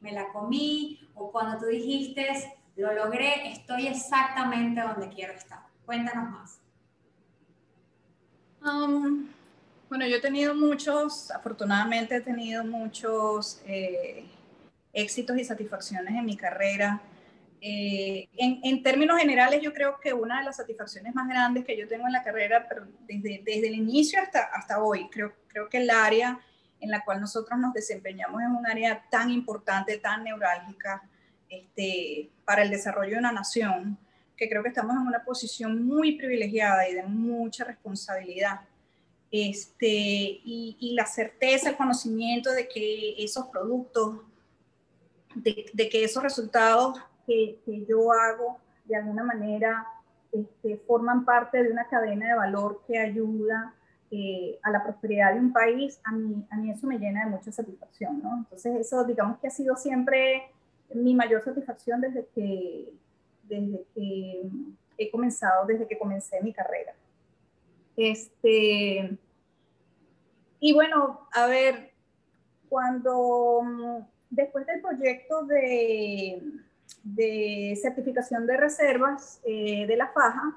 me 0.00 0.12
la 0.12 0.28
comí, 0.32 1.00
o 1.14 1.30
cuando 1.30 1.58
tú 1.58 1.66
dijiste, 1.66 2.26
lo 2.76 2.92
logré, 2.94 3.52
estoy 3.52 3.86
exactamente 3.86 4.80
donde 4.80 5.08
quiero 5.08 5.34
estar. 5.34 5.60
Cuéntanos 5.84 6.30
más. 6.30 6.60
Bueno, 9.88 10.06
yo 10.06 10.16
he 10.16 10.20
tenido 10.20 10.54
muchos, 10.54 11.30
afortunadamente 11.30 12.16
he 12.16 12.20
tenido 12.20 12.64
muchos 12.64 13.60
eh, 13.66 14.24
éxitos 14.92 15.36
y 15.36 15.44
satisfacciones 15.44 16.14
en 16.14 16.24
mi 16.24 16.36
carrera. 16.36 17.00
Eh, 17.60 18.28
en, 18.36 18.60
en, 18.62 18.82
términos 18.82 19.18
generales, 19.18 19.60
yo 19.60 19.72
creo 19.72 19.98
que 20.00 20.12
una 20.12 20.38
de 20.38 20.44
las 20.46 20.56
satisfacciones 20.56 21.14
más 21.14 21.28
grandes 21.28 21.64
que 21.64 21.76
yo 21.76 21.88
tengo 21.88 22.06
en 22.06 22.12
la 22.12 22.22
carrera, 22.22 22.66
pero 22.68 22.86
desde, 23.00 23.42
desde 23.44 23.68
el 23.68 23.74
inicio 23.74 24.20
hasta, 24.20 24.44
hasta 24.44 24.82
hoy, 24.82 25.08
creo, 25.10 25.34
creo 25.48 25.68
que 25.68 25.78
el 25.78 25.90
área 25.90 26.40
en 26.80 26.90
la 26.90 27.04
cual 27.04 27.20
nosotros 27.20 27.58
nos 27.58 27.72
desempeñamos 27.72 28.42
es 28.42 28.48
un 28.48 28.66
área 28.66 29.04
tan 29.10 29.30
importante, 29.30 29.98
tan 29.98 30.24
neurálgica 30.24 31.02
este, 31.48 32.30
para 32.44 32.62
el 32.62 32.70
desarrollo 32.70 33.12
de 33.12 33.18
una 33.18 33.32
nación, 33.32 33.98
que 34.36 34.48
creo 34.48 34.62
que 34.62 34.70
estamos 34.70 34.96
en 34.96 35.02
una 35.06 35.22
posición 35.22 35.84
muy 35.84 36.16
privilegiada 36.16 36.88
y 36.88 36.94
de 36.94 37.02
mucha 37.02 37.64
responsabilidad. 37.64 38.60
Este, 39.30 39.86
y, 39.86 40.76
y 40.80 40.94
la 40.94 41.06
certeza, 41.06 41.70
el 41.70 41.76
conocimiento 41.76 42.50
de 42.50 42.66
que 42.66 43.22
esos 43.22 43.46
productos, 43.48 44.20
de, 45.34 45.66
de 45.72 45.88
que 45.88 46.02
esos 46.02 46.22
resultados 46.22 46.98
que, 47.26 47.60
que, 47.64 47.84
yo 47.86 48.10
hago 48.12 48.58
de 48.86 48.96
alguna 48.96 49.22
manera 49.22 49.86
este, 50.32 50.78
forman 50.78 51.24
parte 51.24 51.62
de 51.62 51.70
una 51.70 51.86
cadena 51.86 52.28
de 52.28 52.34
valor 52.34 52.82
que 52.86 52.98
ayuda 52.98 53.74
eh, 54.10 54.58
a 54.62 54.70
la 54.70 54.82
prosperidad 54.82 55.34
de 55.34 55.40
un 55.40 55.52
país, 55.52 56.00
a 56.04 56.12
mí, 56.12 56.44
a 56.50 56.56
mí 56.56 56.70
eso 56.70 56.86
me 56.86 56.98
llena 56.98 57.24
de 57.24 57.30
mucha 57.30 57.52
satisfacción, 57.52 58.20
¿no? 58.22 58.38
Entonces 58.38 58.76
eso 58.80 59.04
digamos 59.04 59.38
que 59.38 59.46
ha 59.46 59.50
sido 59.50 59.76
siempre 59.76 60.50
mi 60.92 61.14
mayor 61.14 61.42
satisfacción 61.44 62.00
desde 62.00 62.26
que, 62.34 62.92
desde 63.44 63.84
que 63.94 64.42
he 64.98 65.10
comenzado, 65.10 65.66
desde 65.66 65.86
que 65.86 65.98
comencé 65.98 66.40
mi 66.42 66.52
carrera. 66.52 66.92
Este, 67.96 69.16
y 70.58 70.72
bueno, 70.72 71.28
a 71.32 71.46
ver, 71.46 71.92
cuando 72.68 74.06
después 74.28 74.66
del 74.66 74.80
proyecto 74.80 75.44
de, 75.44 76.42
de 77.02 77.78
certificación 77.80 78.46
de 78.46 78.56
reservas 78.56 79.40
eh, 79.44 79.86
de 79.86 79.96
la 79.96 80.08
faja, 80.08 80.56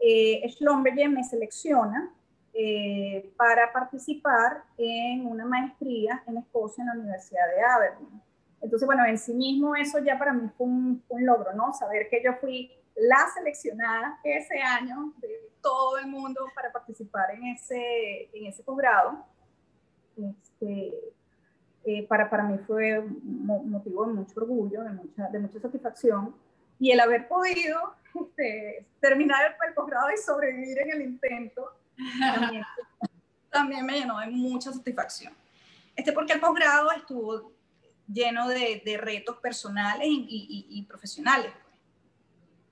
eh, 0.00 0.48
Schlumberger 0.48 1.08
me 1.08 1.24
selecciona 1.24 2.12
eh, 2.60 3.32
para 3.36 3.72
participar 3.72 4.64
en 4.76 5.24
una 5.26 5.44
maestría 5.44 6.24
en 6.26 6.38
Escocia 6.38 6.82
en 6.82 6.88
la 6.88 6.94
Universidad 6.94 7.46
de 7.54 7.62
Aberdeen. 7.62 8.22
Entonces, 8.60 8.84
bueno, 8.84 9.04
en 9.06 9.16
sí 9.16 9.32
mismo 9.32 9.76
eso 9.76 10.00
ya 10.00 10.18
para 10.18 10.32
mí 10.32 10.50
fue 10.56 10.66
un, 10.66 11.00
un 11.08 11.24
logro, 11.24 11.52
¿no? 11.54 11.72
Saber 11.72 12.08
que 12.08 12.20
yo 12.20 12.34
fui 12.40 12.72
la 12.96 13.28
seleccionada 13.32 14.18
ese 14.24 14.60
año 14.60 15.12
de 15.18 15.28
todo 15.62 15.98
el 15.98 16.08
mundo 16.08 16.40
para 16.52 16.72
participar 16.72 17.32
en 17.34 17.44
ese, 17.46 18.28
en 18.32 18.46
ese 18.46 18.64
posgrado. 18.64 19.24
Este, 20.16 20.94
eh, 21.84 22.06
para, 22.08 22.28
para 22.28 22.42
mí 22.42 22.58
fue 22.66 23.00
motivo 23.22 24.04
de 24.06 24.14
mucho 24.14 24.40
orgullo, 24.40 24.82
de 24.82 24.90
mucha, 24.90 25.28
de 25.28 25.38
mucha 25.38 25.60
satisfacción. 25.60 26.34
Y 26.80 26.90
el 26.90 26.98
haber 26.98 27.28
podido 27.28 27.94
este, 28.20 28.84
terminar 29.00 29.56
el, 29.64 29.74
posgrado 29.74 30.10
y 30.12 30.16
sobrevivir 30.16 30.80
en 30.80 30.90
el 30.90 31.02
intento 31.02 31.72
también, 33.50 33.86
me 33.86 34.00
llenó 34.00 34.18
de 34.18 34.28
mucha 34.28 34.72
satisfacción. 34.72 35.34
Este, 35.96 36.12
porque 36.12 36.32
el 36.32 36.40
posgrado 36.40 36.92
estuvo 36.92 37.52
lleno 38.06 38.48
de, 38.48 38.82
de 38.84 38.96
retos 38.96 39.36
personales 39.38 40.06
y, 40.08 40.66
y, 40.70 40.78
y 40.78 40.82
profesionales. 40.84 41.52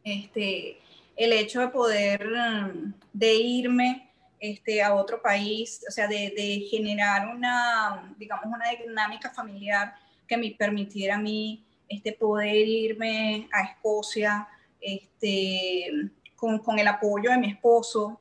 Este, 0.04 0.78
el 1.16 1.32
hecho 1.32 1.60
de 1.60 1.68
poder, 1.68 2.28
mm, 2.28 2.94
de 3.12 3.34
irme 3.34 4.10
este, 4.38 4.82
a 4.82 4.94
otro 4.94 5.20
país, 5.20 5.84
o 5.88 5.90
sea, 5.90 6.06
de, 6.06 6.32
de, 6.36 6.66
generar 6.70 7.34
una, 7.34 8.14
digamos, 8.18 8.46
una 8.46 8.66
dinámica 8.70 9.30
familiar 9.30 9.94
que 10.28 10.36
me 10.36 10.50
permitiera 10.50 11.16
a 11.16 11.18
mí 11.18 11.64
este, 11.88 12.12
poder 12.12 12.54
irme 12.54 13.48
a 13.52 13.62
Escocia 13.62 14.46
este, 14.80 16.10
con, 16.34 16.58
con 16.58 16.78
el 16.78 16.86
apoyo 16.86 17.30
de 17.30 17.38
mi 17.38 17.50
esposo, 17.50 18.20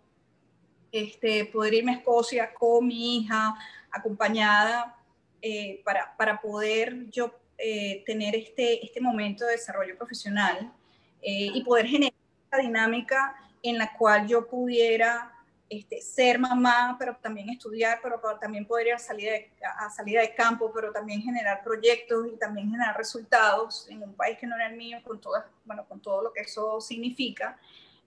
este, 0.95 1.45
poder 1.45 1.73
irme 1.73 1.91
a 1.91 1.95
Escocia 1.95 2.53
con 2.53 2.87
mi 2.87 3.17
hija, 3.17 3.55
acompañada, 3.91 4.95
eh, 5.41 5.81
para, 5.83 6.15
para, 6.17 6.41
poder 6.41 7.09
yo 7.11 7.31
eh, 7.57 8.03
tener 8.05 8.35
este, 8.35 8.83
este 8.83 8.99
momento 8.99 9.45
de 9.45 9.51
desarrollo 9.51 9.97
profesional 9.97 10.73
eh, 11.21 11.49
y 11.53 11.63
poder 11.63 11.85
generar 11.87 12.13
esta 12.43 12.57
dinámica 12.57 13.35
en 13.61 13.77
la 13.77 13.93
cual 13.93 14.27
yo 14.27 14.47
pudiera 14.47 15.31
este, 15.69 16.01
ser 16.01 16.39
mamá, 16.39 16.95
pero 16.99 17.15
también 17.17 17.49
estudiar, 17.49 17.99
pero, 18.01 18.21
también 18.39 18.65
poder 18.65 18.87
ir 18.87 18.93
a 18.93 18.99
salida, 18.99 19.31
de, 19.31 19.51
a 19.79 19.89
salida 19.89 20.21
de 20.21 20.33
campo, 20.33 20.71
pero 20.73 20.91
también 20.91 21.21
generar 21.21 21.63
proyectos 21.63 22.27
y 22.31 22.37
también 22.37 22.69
generar 22.69 22.95
resultados 22.97 23.87
en 23.89 24.03
un 24.03 24.13
país 24.13 24.37
que 24.37 24.47
no 24.47 24.55
era 24.55 24.67
el 24.67 24.77
mío, 24.77 24.99
con, 25.03 25.19
todas, 25.19 25.45
bueno, 25.65 25.85
con 25.87 25.99
todo 25.99 26.21
lo 26.21 26.33
que 26.33 26.41
eso 26.41 26.79
significa. 26.79 27.59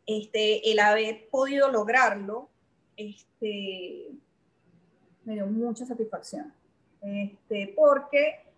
Este, 0.07 0.71
el 0.71 0.79
haber 0.79 1.29
podido 1.29 1.71
lograrlo 1.71 2.49
este, 2.99 4.11
me 5.25 5.35
dio 5.35 5.47
mucha 5.47 5.87
satisfacción, 5.87 6.53
este, 7.01 7.73
porque 7.75 8.49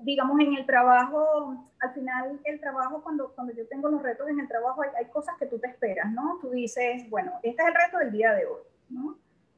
digamos, 0.00 0.38
en 0.40 0.54
el 0.54 0.66
trabajo, 0.66 1.70
al 1.80 1.94
final 1.94 2.40
el 2.44 2.60
trabajo, 2.60 3.02
cuando, 3.02 3.32
cuando 3.34 3.52
yo 3.54 3.66
tengo 3.68 3.88
los 3.88 4.02
retos 4.02 4.28
en 4.28 4.40
el 4.40 4.48
trabajo, 4.48 4.82
hay, 4.82 5.06
cosas 5.06 5.36
que 5.38 5.46
tú 5.46 5.58
te 5.58 5.68
esperas, 5.68 6.12
¿no? 6.12 6.38
Tú 6.40 6.50
dices, 6.50 7.08
bueno, 7.08 7.32
este 7.42 7.62
es 7.62 7.68
el 7.68 7.74
reto 7.74 7.98
del 7.98 8.12
día 8.12 8.32
de 8.32 8.46
hoy. 8.46 8.62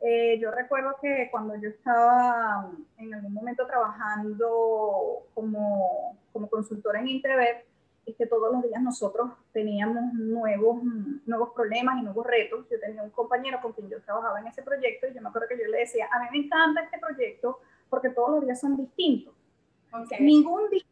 Eh, 0.01 0.39
yo 0.41 0.51
recuerdo 0.51 0.97
que 1.01 1.29
cuando 1.31 1.57
yo 1.57 1.71
estaba 1.71 2.71
en 2.99 3.15
algún 3.15 3.33
momento 3.33 3.67
trabajando 3.67 5.27
como, 5.35 6.19
como 6.33 6.49
consultora 6.49 7.01
en 7.01 7.09
Internet, 7.09 7.67
es 8.07 8.17
que 8.17 8.27
todos 8.27 8.53
los 8.53 8.63
días 8.63 8.81
nosotros 8.81 9.31
teníamos 9.53 10.15
nuevos, 10.15 10.83
nuevos 11.27 11.51
problemas 11.55 11.99
y 11.99 12.03
nuevos 12.03 12.27
retos. 12.27 12.67
Yo 12.71 12.79
tenía 12.81 13.03
un 13.03 13.11
compañero 13.11 13.59
con 13.61 13.73
quien 13.73 13.91
yo 13.91 14.01
trabajaba 14.01 14.41
en 14.41 14.47
ese 14.47 14.63
proyecto 14.63 15.09
y 15.09 15.15
yo 15.15 15.21
me 15.21 15.29
acuerdo 15.29 15.49
que 15.49 15.59
yo 15.59 15.69
le 15.69 15.79
decía, 15.79 16.09
a 16.11 16.21
mí 16.21 16.27
me 16.31 16.47
encanta 16.47 16.83
este 16.83 16.99
proyecto 16.99 17.61
porque 17.91 18.11
todos 18.11 18.31
los 18.31 18.45
días 18.45 18.61
son 18.61 18.77
distintos 18.77 19.35
Ningún 20.21 20.69
día 20.71 20.83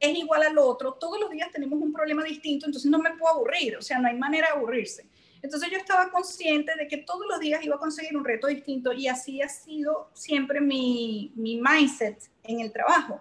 es 0.00 0.16
igual 0.16 0.42
al 0.42 0.58
otro, 0.58 0.94
todos 0.94 1.18
los 1.20 1.30
días 1.30 1.50
tenemos 1.50 1.80
un 1.80 1.92
problema 1.92 2.22
distinto, 2.22 2.66
entonces 2.66 2.90
no 2.90 2.98
me 2.98 3.16
puedo 3.16 3.34
aburrir, 3.34 3.76
o 3.76 3.82
sea, 3.82 3.98
no 3.98 4.08
hay 4.08 4.16
manera 4.16 4.48
de 4.48 4.54
aburrirse. 4.54 5.08
Entonces 5.42 5.70
yo 5.70 5.76
estaba 5.76 6.10
consciente 6.10 6.74
de 6.76 6.88
que 6.88 6.98
todos 6.98 7.26
los 7.28 7.38
días 7.38 7.64
iba 7.64 7.76
a 7.76 7.78
conseguir 7.78 8.16
un 8.16 8.24
reto 8.24 8.48
distinto 8.48 8.92
y 8.92 9.06
así 9.08 9.40
ha 9.40 9.48
sido 9.48 10.10
siempre 10.12 10.60
mi, 10.60 11.32
mi 11.36 11.60
mindset 11.60 12.30
en 12.42 12.60
el 12.60 12.72
trabajo. 12.72 13.20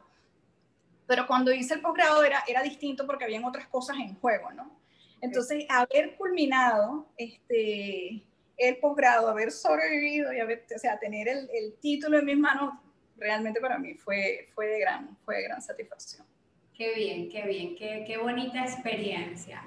Pero 1.07 1.25
cuando 1.25 1.51
hice 1.51 1.75
el 1.75 1.81
posgrado 1.81 2.23
era, 2.23 2.43
era 2.47 2.61
distinto 2.61 3.05
porque 3.07 3.23
habían 3.23 3.45
otras 3.45 3.67
cosas 3.67 3.97
en 3.97 4.15
juego, 4.15 4.51
¿no? 4.51 4.79
Entonces, 5.21 5.65
haber 5.69 6.15
culminado 6.15 7.07
este, 7.17 8.23
el 8.57 8.77
posgrado, 8.77 9.29
haber 9.29 9.51
sobrevivido 9.51 10.33
y 10.33 10.39
haber, 10.39 10.65
o 10.75 10.79
sea, 10.79 10.99
tener 10.99 11.27
el, 11.27 11.49
el 11.53 11.73
título 11.79 12.19
en 12.19 12.25
mis 12.25 12.37
manos 12.37 12.73
realmente 13.17 13.59
para 13.59 13.77
mí 13.77 13.95
fue, 13.95 14.49
fue, 14.53 14.67
de, 14.67 14.79
gran, 14.79 15.17
fue 15.25 15.37
de 15.37 15.43
gran 15.43 15.61
satisfacción. 15.61 16.25
Qué 16.73 16.93
bien, 16.93 17.29
qué 17.29 17.43
bien, 17.43 17.75
qué, 17.75 18.03
qué 18.05 18.17
bonita 18.17 18.61
experiencia. 18.61 19.63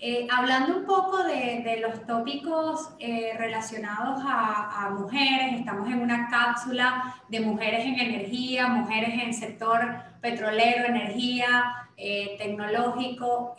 Eh, 0.00 0.26
hablando 0.30 0.78
un 0.78 0.86
poco 0.86 1.22
de, 1.22 1.62
de 1.64 1.78
los 1.80 2.04
tópicos 2.06 2.94
eh, 2.98 3.32
relacionados 3.38 4.22
a, 4.26 4.86
a, 4.86 4.90
mujeres, 4.90 5.60
estamos 5.60 5.88
en 5.88 6.00
una 6.00 6.28
cápsula 6.28 7.22
de 7.28 7.40
mujeres 7.40 7.84
en 7.84 7.98
energía, 7.98 8.66
mujeres 8.66 9.22
en 9.22 9.32
sector 9.32 10.02
petrolero, 10.24 10.86
energía, 10.86 11.90
eh, 11.98 12.36
tecnológico. 12.38 13.54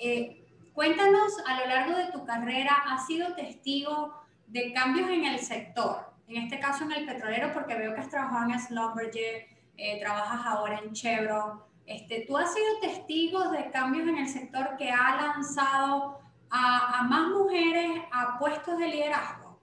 cuéntanos, 0.73 1.31
a 1.47 1.59
lo 1.59 1.67
largo 1.67 1.95
de 1.95 2.11
tu 2.11 2.25
carrera, 2.25 2.73
¿has 2.89 3.05
sido 3.05 3.35
testigo 3.35 4.15
de 4.47 4.73
cambios 4.73 5.07
en 5.09 5.25
el 5.25 5.39
sector? 5.39 6.15
en 6.27 6.37
este 6.37 6.59
caso 6.59 6.85
en 6.85 6.91
el 6.91 7.05
petrolero, 7.05 7.53
porque 7.53 7.75
veo 7.75 7.93
que 7.93 8.01
has 8.01 8.09
trabajado 8.09 8.51
en 8.51 8.59
Schlumberger, 8.59 9.47
eh, 9.77 9.99
trabajas 9.99 10.41
ahora 10.43 10.79
en 10.79 10.91
Chevron. 10.91 11.61
Este, 11.85 12.25
¿Tú 12.27 12.35
has 12.35 12.51
sido 12.51 12.79
testigo 12.81 13.51
de 13.51 13.69
cambios 13.69 14.07
en 14.07 14.17
el 14.17 14.27
sector 14.27 14.75
que 14.75 14.89
ha 14.89 15.15
lanzado 15.17 16.19
a, 16.49 16.99
a 16.99 17.03
más 17.03 17.29
mujeres 17.29 18.01
a 18.11 18.39
puestos 18.39 18.79
de 18.79 18.87
liderazgo? 18.87 19.59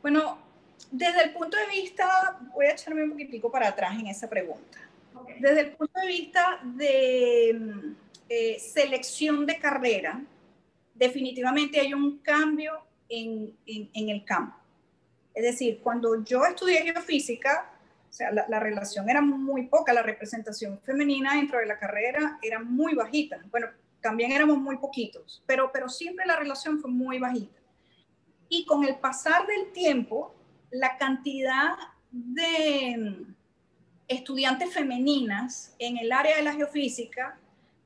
Bueno, 0.00 0.38
desde 0.90 1.24
el 1.24 1.32
punto 1.32 1.56
de 1.56 1.66
vista, 1.66 2.38
voy 2.52 2.66
a 2.66 2.72
echarme 2.72 3.04
un 3.04 3.10
poquitico 3.10 3.50
para 3.50 3.68
atrás 3.68 3.98
en 3.98 4.08
esa 4.08 4.28
pregunta. 4.28 4.78
Okay. 5.14 5.40
Desde 5.40 5.60
el 5.60 5.72
punto 5.72 6.00
de 6.00 6.06
vista 6.06 6.60
de 6.64 7.94
eh, 8.28 8.58
selección 8.58 9.46
de 9.46 9.58
carrera, 9.58 10.20
definitivamente 10.94 11.80
hay 11.80 11.94
un 11.94 12.18
cambio 12.18 12.80
en, 13.08 13.56
en, 13.66 14.08
el 14.08 14.24
campo. 14.24 14.56
Es 15.34 15.44
decir, 15.44 15.80
cuando 15.82 16.24
yo 16.24 16.44
estudié 16.44 16.82
geofísica, 16.82 17.72
o 18.08 18.12
sea, 18.12 18.32
la, 18.32 18.46
la, 18.48 18.58
relación 18.60 19.08
era 19.08 19.20
muy 19.20 19.66
poca, 19.66 19.92
la 19.92 20.02
representación 20.02 20.80
femenina 20.80 21.36
dentro 21.36 21.58
de 21.58 21.66
la 21.66 21.78
carrera 21.78 22.38
era 22.42 22.58
muy 22.58 22.94
bajita. 22.94 23.40
Bueno, 23.50 23.68
también 24.00 24.32
éramos 24.32 24.58
muy 24.58 24.76
poquitos, 24.78 25.42
pero, 25.46 25.70
pero 25.72 25.88
siempre 25.88 26.26
la 26.26 26.36
relación 26.36 26.80
fue 26.80 26.90
muy 26.90 27.18
bajita. 27.18 27.60
Y 28.48 28.64
con 28.64 28.84
el 28.84 28.96
pasar 28.96 29.46
del 29.46 29.72
tiempo, 29.72 30.34
la 30.70 30.96
cantidad 30.96 31.74
de 32.10 33.26
estudiantes 34.08 34.72
femeninas 34.72 35.74
en 35.78 35.98
el 35.98 36.10
área 36.12 36.36
de 36.36 36.42
la 36.42 36.52
geofísica, 36.52 37.38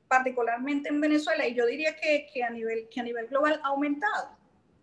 particularmente 0.08 0.88
en 0.88 1.00
Venezuela, 1.00 1.46
y 1.46 1.54
yo 1.54 1.66
diría 1.66 1.96
que, 1.96 2.26
que, 2.32 2.42
a, 2.42 2.50
nivel, 2.50 2.88
que 2.88 3.00
a 3.00 3.02
nivel 3.02 3.26
global 3.28 3.60
ha 3.62 3.68
aumentado. 3.68 4.30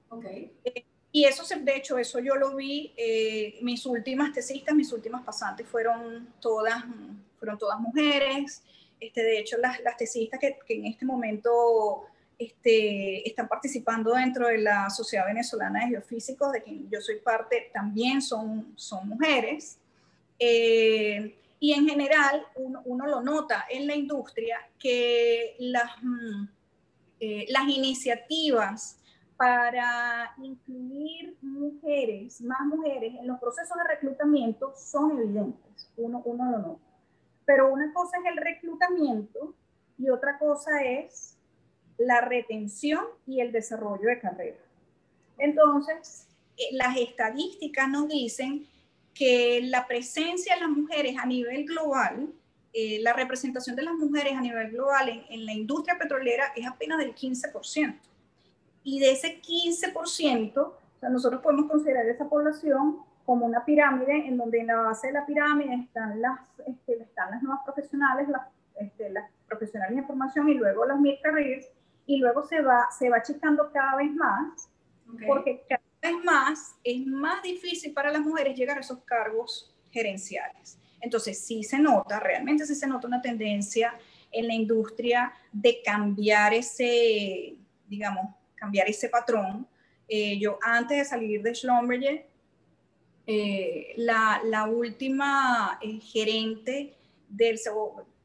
Okay. 0.09 0.51
Eh, 0.65 0.83
y 1.11 1.25
eso, 1.25 1.43
de 1.59 1.75
hecho, 1.75 1.97
eso 1.97 2.19
yo 2.19 2.35
lo 2.35 2.55
vi, 2.55 2.93
eh, 2.95 3.57
mis 3.61 3.85
últimas 3.85 4.31
tesistas, 4.31 4.75
mis 4.75 4.91
últimas 4.93 5.23
pasantes 5.23 5.67
fueron 5.67 6.33
todas, 6.39 6.83
fueron 7.37 7.57
todas 7.57 7.79
mujeres. 7.79 8.63
Este, 8.99 9.21
de 9.23 9.39
hecho, 9.39 9.57
las, 9.57 9.81
las 9.81 9.97
tesistas 9.97 10.39
que, 10.39 10.57
que, 10.65 10.75
en 10.75 10.85
este 10.85 11.05
momento 11.05 12.05
este, 12.41 13.27
están 13.27 13.47
participando 13.47 14.13
dentro 14.13 14.47
de 14.47 14.57
la 14.57 14.89
Sociedad 14.89 15.27
Venezolana 15.27 15.81
de 15.81 15.89
Geofísicos, 15.89 16.51
de 16.51 16.63
quien 16.63 16.89
yo 16.89 16.99
soy 16.99 17.17
parte, 17.17 17.69
también 17.71 18.19
son, 18.19 18.73
son 18.75 19.07
mujeres. 19.09 19.77
Eh, 20.39 21.37
y 21.59 21.73
en 21.73 21.87
general, 21.87 22.43
uno, 22.55 22.81
uno, 22.85 23.05
lo 23.05 23.21
nota 23.21 23.65
en 23.69 23.85
la 23.85 23.93
industria 23.93 24.57
que 24.79 25.55
las, 25.59 25.91
mm, 26.01 26.47
eh, 27.19 27.45
las 27.49 27.67
iniciativas 27.67 28.97
para 29.37 30.33
incluir 30.41 31.37
mujeres, 31.41 32.41
más 32.41 32.61
mujeres 32.65 33.13
en 33.19 33.27
los 33.27 33.39
procesos 33.39 33.77
de 33.77 33.83
reclutamiento 33.83 34.73
son 34.75 35.11
evidentes, 35.11 35.91
uno, 35.95 36.23
uno 36.25 36.51
lo 36.51 36.57
nota. 36.57 36.81
Pero 37.45 37.71
una 37.71 37.93
cosa 37.93 38.17
es 38.17 38.31
el 38.31 38.37
reclutamiento 38.37 39.53
y 39.99 40.09
otra 40.09 40.39
cosa 40.39 40.71
es 40.83 41.37
la 42.05 42.21
retención 42.21 43.03
y 43.25 43.41
el 43.41 43.51
desarrollo 43.51 44.07
de 44.07 44.19
carrera. 44.19 44.57
Entonces, 45.37 46.27
eh, 46.57 46.69
las 46.73 46.97
estadísticas 46.97 47.89
nos 47.89 48.07
dicen 48.07 48.67
que 49.13 49.61
la 49.63 49.87
presencia 49.87 50.55
de 50.55 50.61
las 50.61 50.69
mujeres 50.69 51.15
a 51.17 51.25
nivel 51.25 51.65
global, 51.65 52.33
eh, 52.73 52.99
la 53.01 53.13
representación 53.13 53.75
de 53.75 53.83
las 53.83 53.95
mujeres 53.95 54.33
a 54.33 54.41
nivel 54.41 54.71
global 54.71 55.09
en, 55.09 55.23
en, 55.29 55.45
la 55.45 55.53
industria 55.53 55.97
petrolera 55.97 56.53
es 56.55 56.65
apenas 56.65 56.99
del 56.99 57.13
15%. 57.13 57.99
Y 58.83 58.99
de 58.99 59.11
ese 59.11 59.41
15%, 59.41 60.57
o 60.57 60.77
sea, 60.99 61.09
nosotros 61.09 61.41
podemos 61.41 61.69
considerar 61.69 62.07
esa 62.07 62.27
población 62.27 62.99
como 63.25 63.45
una 63.45 63.63
pirámide 63.63 64.27
en 64.27 64.37
donde 64.37 64.59
en 64.59 64.67
la 64.67 64.77
base 64.77 65.07
de 65.07 65.13
la 65.13 65.25
pirámide 65.25 65.75
están 65.75 66.21
las, 66.21 66.39
este, 66.65 67.01
están 67.01 67.31
las 67.31 67.43
nuevas 67.43 67.63
profesionales, 67.63 68.27
las, 68.29 68.47
este, 68.75 69.09
las 69.09 69.29
profesionales 69.47 69.95
de 69.95 70.01
información 70.01 70.49
y 70.49 70.55
luego 70.55 70.85
los 70.85 70.99
mid-careers, 70.99 71.67
y 72.05 72.17
luego 72.17 72.45
se 72.45 72.61
va, 72.61 72.87
se 72.97 73.09
va 73.09 73.17
achicando 73.17 73.71
cada 73.71 73.95
vez 73.97 74.11
más, 74.13 74.69
porque 75.27 75.63
cada 75.67 75.81
vez 76.01 76.23
más 76.23 76.75
es 76.83 77.05
más 77.05 77.43
difícil 77.43 77.93
para 77.93 78.11
las 78.11 78.21
mujeres 78.21 78.57
llegar 78.57 78.77
a 78.77 78.81
esos 78.81 78.99
cargos 79.03 79.73
gerenciales. 79.91 80.77
Entonces, 81.01 81.43
sí 81.43 81.63
se 81.63 81.79
nota, 81.79 82.19
realmente 82.19 82.65
sí 82.65 82.75
se 82.75 82.87
nota 82.87 83.07
una 83.07 83.21
tendencia 83.21 83.97
en 84.31 84.47
la 84.47 84.53
industria 84.53 85.33
de 85.51 85.81
cambiar 85.83 86.53
ese, 86.53 87.55
digamos, 87.87 88.35
cambiar 88.55 88.87
ese 88.87 89.09
patrón. 89.09 89.67
Eh, 90.07 90.37
yo 90.39 90.59
antes 90.61 90.97
de 90.97 91.05
salir 91.05 91.41
de 91.41 91.55
Schlumberger, 91.55 92.27
eh, 93.27 93.93
la, 93.97 94.41
la, 94.43 94.65
última 94.65 95.79
eh, 95.81 95.99
gerente 95.99 96.95
del, 97.29 97.57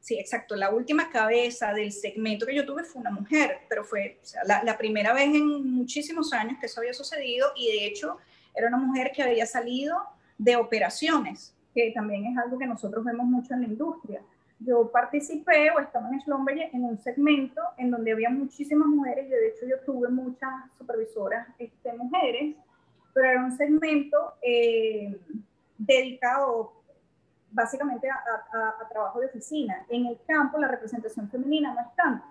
sí, 0.07 0.17
exacto, 0.17 0.55
la 0.55 0.69
última 0.69 1.09
cabeza 1.09 1.73
del 1.73 1.91
segmento 1.91 2.45
que 2.45 2.55
yo 2.55 2.65
tuve 2.65 2.85
fue 2.85 3.01
una 3.01 3.11
mujer, 3.11 3.59
pero 3.67 3.83
fue 3.83 4.21
la, 4.45 4.77
primera 4.77 5.11
vez 5.11 5.35
en 5.35 5.69
muchísimos 5.69 6.31
años 6.31 6.57
que 6.61 6.67
eso 6.67 6.79
había 6.79 6.93
sucedido 6.93 7.49
y 7.57 7.67
de 7.67 7.87
hecho 7.87 8.17
era 8.55 8.69
una 8.69 8.77
mujer 8.77 9.11
que 9.13 9.21
había 9.21 9.45
salido 9.45 9.97
de 10.37 10.55
operaciones, 10.55 11.53
que 11.75 11.91
también 11.91 12.25
es 12.25 12.37
algo 12.37 12.57
que 12.57 12.65
nosotros 12.65 13.03
vemos 13.03 13.25
mucho 13.25 13.53
en 13.53 13.61
la 13.61 13.67
industria. 13.67 14.21
Yo 14.59 14.89
participé 14.89 15.71
o 15.71 15.79
estaba 15.81 16.07
en 16.09 16.21
Schlumberger 16.21 16.69
en 16.71 16.85
un 16.85 16.97
segmento 16.97 17.61
en 17.77 17.91
donde 17.91 18.13
había 18.13 18.29
muchísimas 18.29 18.87
mujeres, 18.87 19.27
y 19.27 19.29
de 19.29 19.49
hecho 19.49 19.67
yo 19.67 19.77
tuve 19.85 20.07
muchas 20.07 20.49
supervisoras 20.77 21.49
este, 21.59 21.91
mujeres, 21.91 22.55
pero 23.13 23.29
era 23.29 23.43
un 23.43 23.57
segmento 23.57 24.35
eh, 24.41 25.19
dedicado 25.77 26.77
básicamente 27.51 28.09
a, 28.09 28.87
trabajo 28.89 29.19
de 29.19 29.27
oficina. 29.27 29.85
En 29.89 30.05
el 30.05 30.19
campo 30.27 30.57
la 30.57 30.67
representación 30.67 31.29
femenina 31.29 31.73
no 31.73 31.81
es 31.81 31.95
tanto. 31.95 32.25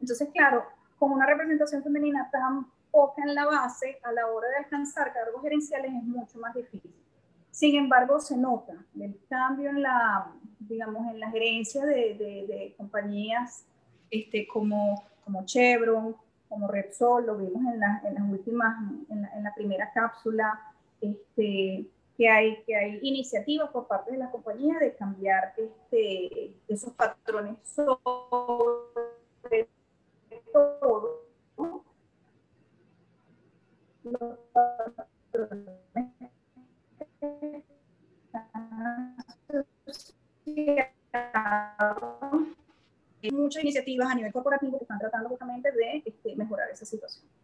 Entonces, 0.00 0.28
claro, 0.32 0.64
con 0.98 1.12
una 1.12 1.26
representación 1.26 1.82
femenina 1.82 2.28
tan 2.30 2.66
poca 2.90 3.22
en 3.22 3.34
la 3.34 3.46
base, 3.46 3.98
a 4.02 4.12
la 4.12 4.26
hora 4.26 4.48
de 4.48 4.56
alcanzar 4.56 5.12
cargos 5.12 5.42
gerenciales 5.42 5.92
es 5.94 6.02
mucho 6.02 6.38
más 6.38 6.54
difícil. 6.54 6.94
Sin 7.50 7.74
embargo, 7.74 8.20
se 8.20 8.36
nota 8.36 8.74
el 8.98 9.18
cambio 9.28 9.70
en 9.70 9.82
la, 9.82 10.32
digamos, 10.60 11.12
en 11.12 11.20
la 11.20 11.30
gerencia 11.30 11.84
de, 11.84 12.14
de, 12.48 12.74
compañías 12.76 13.64
este, 14.10 14.46
como, 14.46 15.04
como 15.24 15.44
Chevron, 15.44 16.16
como 16.48 16.68
Repsol, 16.68 17.26
lo 17.26 17.36
vimos 17.36 17.74
en, 17.74 17.80
la, 17.80 18.00
en 18.04 18.14
las 18.14 18.24
últimas, 18.30 18.76
en 19.10 19.42
la 19.44 19.52
primera 19.54 19.90
cápsula, 19.92 20.72
este, 21.00 21.90
que 22.18 22.28
hay, 22.28 22.62
que 22.64 22.74
hay 22.74 22.98
iniciativas 23.02 23.70
por 23.70 23.86
parte 23.86 24.10
de 24.10 24.18
la 24.18 24.28
compañía 24.28 24.76
de 24.80 24.94
cambiar 24.96 25.54
este, 25.56 26.52
esos 26.66 26.92
patrones 26.94 27.56
sobre 27.64 27.96
todo 30.52 31.22
hay 43.22 43.30
muchas 43.30 43.62
iniciativas 43.62 44.10
a 44.10 44.14
nivel 44.16 44.32
corporativo 44.32 44.76
que 44.78 44.84
están 44.84 44.98
tratando 44.98 45.28
justamente 45.28 45.70
de 45.70 46.02
este, 46.04 46.34
mejorar 46.34 46.68
esa 46.70 46.84
situación. 46.84 47.37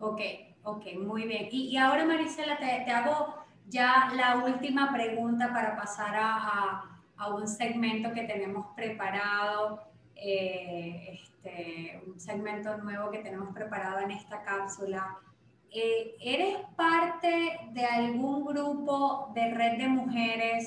Ok, 0.00 0.20
ok, 0.62 0.84
muy 1.00 1.24
bien. 1.26 1.48
Y, 1.50 1.70
y 1.70 1.76
ahora, 1.76 2.04
Marisela, 2.04 2.56
te, 2.58 2.66
te, 2.84 2.90
hago 2.90 3.34
ya 3.66 4.12
la 4.14 4.36
última 4.44 4.92
pregunta 4.92 5.52
para 5.52 5.76
pasar 5.76 6.14
a, 6.14 7.00
a, 7.16 7.34
un 7.34 7.48
segmento 7.48 8.12
que 8.12 8.22
tenemos 8.22 8.66
preparado, 8.76 9.82
eh, 10.14 11.10
este, 11.12 12.00
un 12.06 12.20
segmento 12.20 12.76
nuevo 12.78 13.10
que 13.10 13.18
tenemos 13.18 13.52
preparado 13.52 13.98
en 13.98 14.12
esta 14.12 14.42
cápsula. 14.42 15.18
Eh, 15.70 16.14
¿Eres 16.20 16.58
parte 16.76 17.58
de 17.72 17.84
algún 17.84 18.44
grupo 18.44 19.32
de 19.34 19.52
red 19.52 19.78
de 19.78 19.88
mujeres? 19.88 20.64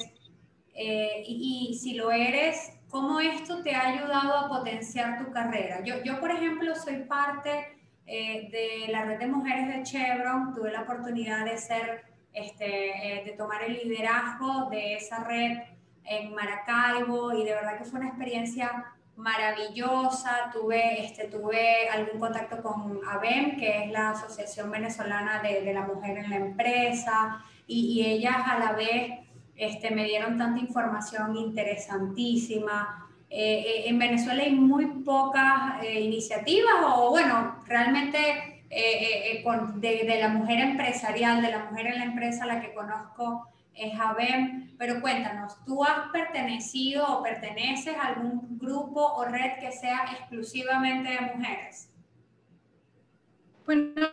Eh, 0.74 1.24
y, 1.26 1.70
y, 1.72 1.74
si 1.76 1.94
lo 1.94 2.12
eres, 2.12 2.74
¿cómo 2.90 3.22
esto 3.22 3.64
te 3.64 3.76
ha 3.76 3.88
ayudado 3.88 4.36
a 4.36 4.50
potenciar 4.50 5.24
tu 5.24 5.32
carrera? 5.32 5.84
Yo, 5.86 6.04
yo 6.04 6.20
por 6.20 6.32
ejemplo, 6.32 6.76
soy 6.76 7.04
parte 7.04 7.81
eh, 8.06 8.50
de 8.52 8.92
la 8.92 9.06
red 9.06 9.20
de 9.20 9.28
mujeres 9.28 9.68
de 9.68 9.84
Chevron, 9.84 10.54
tuve 10.54 10.72
la 10.72 10.82
oportunidad 10.82 11.46
de 11.46 11.58
ser, 11.58 12.04
este, 12.34 13.20
eh, 13.20 13.24
de 13.26 13.32
tomar 13.32 13.64
el 13.64 13.74
liderazgo 13.74 14.70
de 14.70 14.96
esa 14.96 15.24
red 15.24 15.60
en 16.06 16.34
Maracaibo 16.34 17.34
y 17.34 17.44
de 17.44 17.54
verdad 17.54 17.78
que 17.78 17.86
fue 17.86 18.00
una 18.00 18.10
experiencia 18.10 18.94
maravillosa. 19.16 20.50
Tuve, 20.52 21.06
este, 21.06 21.28
tuve 21.28 21.90
algún 21.90 22.20
contacto 22.20 22.62
con 22.62 23.00
ABEM, 23.08 23.58
que 23.58 23.84
es 23.84 23.92
la 23.92 24.12
Asociación 24.12 24.72
Venezolana 24.72 25.42
de, 25.42 25.62
de 25.62 25.74
la 25.74 25.86
Mujer 25.86 26.18
en 26.18 26.30
la 26.30 26.38
Empresa, 26.38 27.44
y, 27.68 28.02
y, 28.02 28.06
ellas 28.06 28.36
a 28.46 28.60
la 28.60 28.74
vez 28.74 29.20
este, 29.56 29.92
me 29.92 30.06
dieron 30.06 30.38
tanta 30.38 30.60
información 30.60 31.38
interesantísima. 31.38 33.11
Eh, 33.34 33.60
eh, 33.60 33.84
en 33.88 33.98
Venezuela 33.98 34.44
hay 34.44 34.52
muy 34.52 34.86
pocas 35.06 35.82
eh, 35.82 36.02
iniciativas 36.02 36.74
o 36.84 37.12
bueno, 37.12 37.64
realmente 37.66 38.68
de, 38.68 39.82
de, 39.82 40.20
la 40.20 40.28
mujer 40.28 40.60
empresarial, 40.60 41.42
de 41.42 41.50
la 41.50 41.64
mujer 41.64 41.88
en 41.88 42.00
la 42.00 42.04
empresa, 42.04 42.46
la 42.46 42.60
que 42.60 42.74
conozco 42.74 43.48
es 43.74 43.98
ABEM, 43.98 44.76
pero 44.78 45.00
cuéntanos, 45.00 45.64
¿tú 45.64 45.82
has 45.82 46.10
pertenecido 46.12 47.08
o 47.08 47.24
perteneces 47.24 47.96
a 47.96 48.08
algún 48.08 48.60
grupo 48.60 49.02
o 49.02 49.24
red 49.24 49.60
que 49.62 49.72
sea 49.72 50.10
exclusivamente 50.12 51.12
de 51.12 51.22
mujeres? 51.22 51.90
Bueno, 53.66 54.12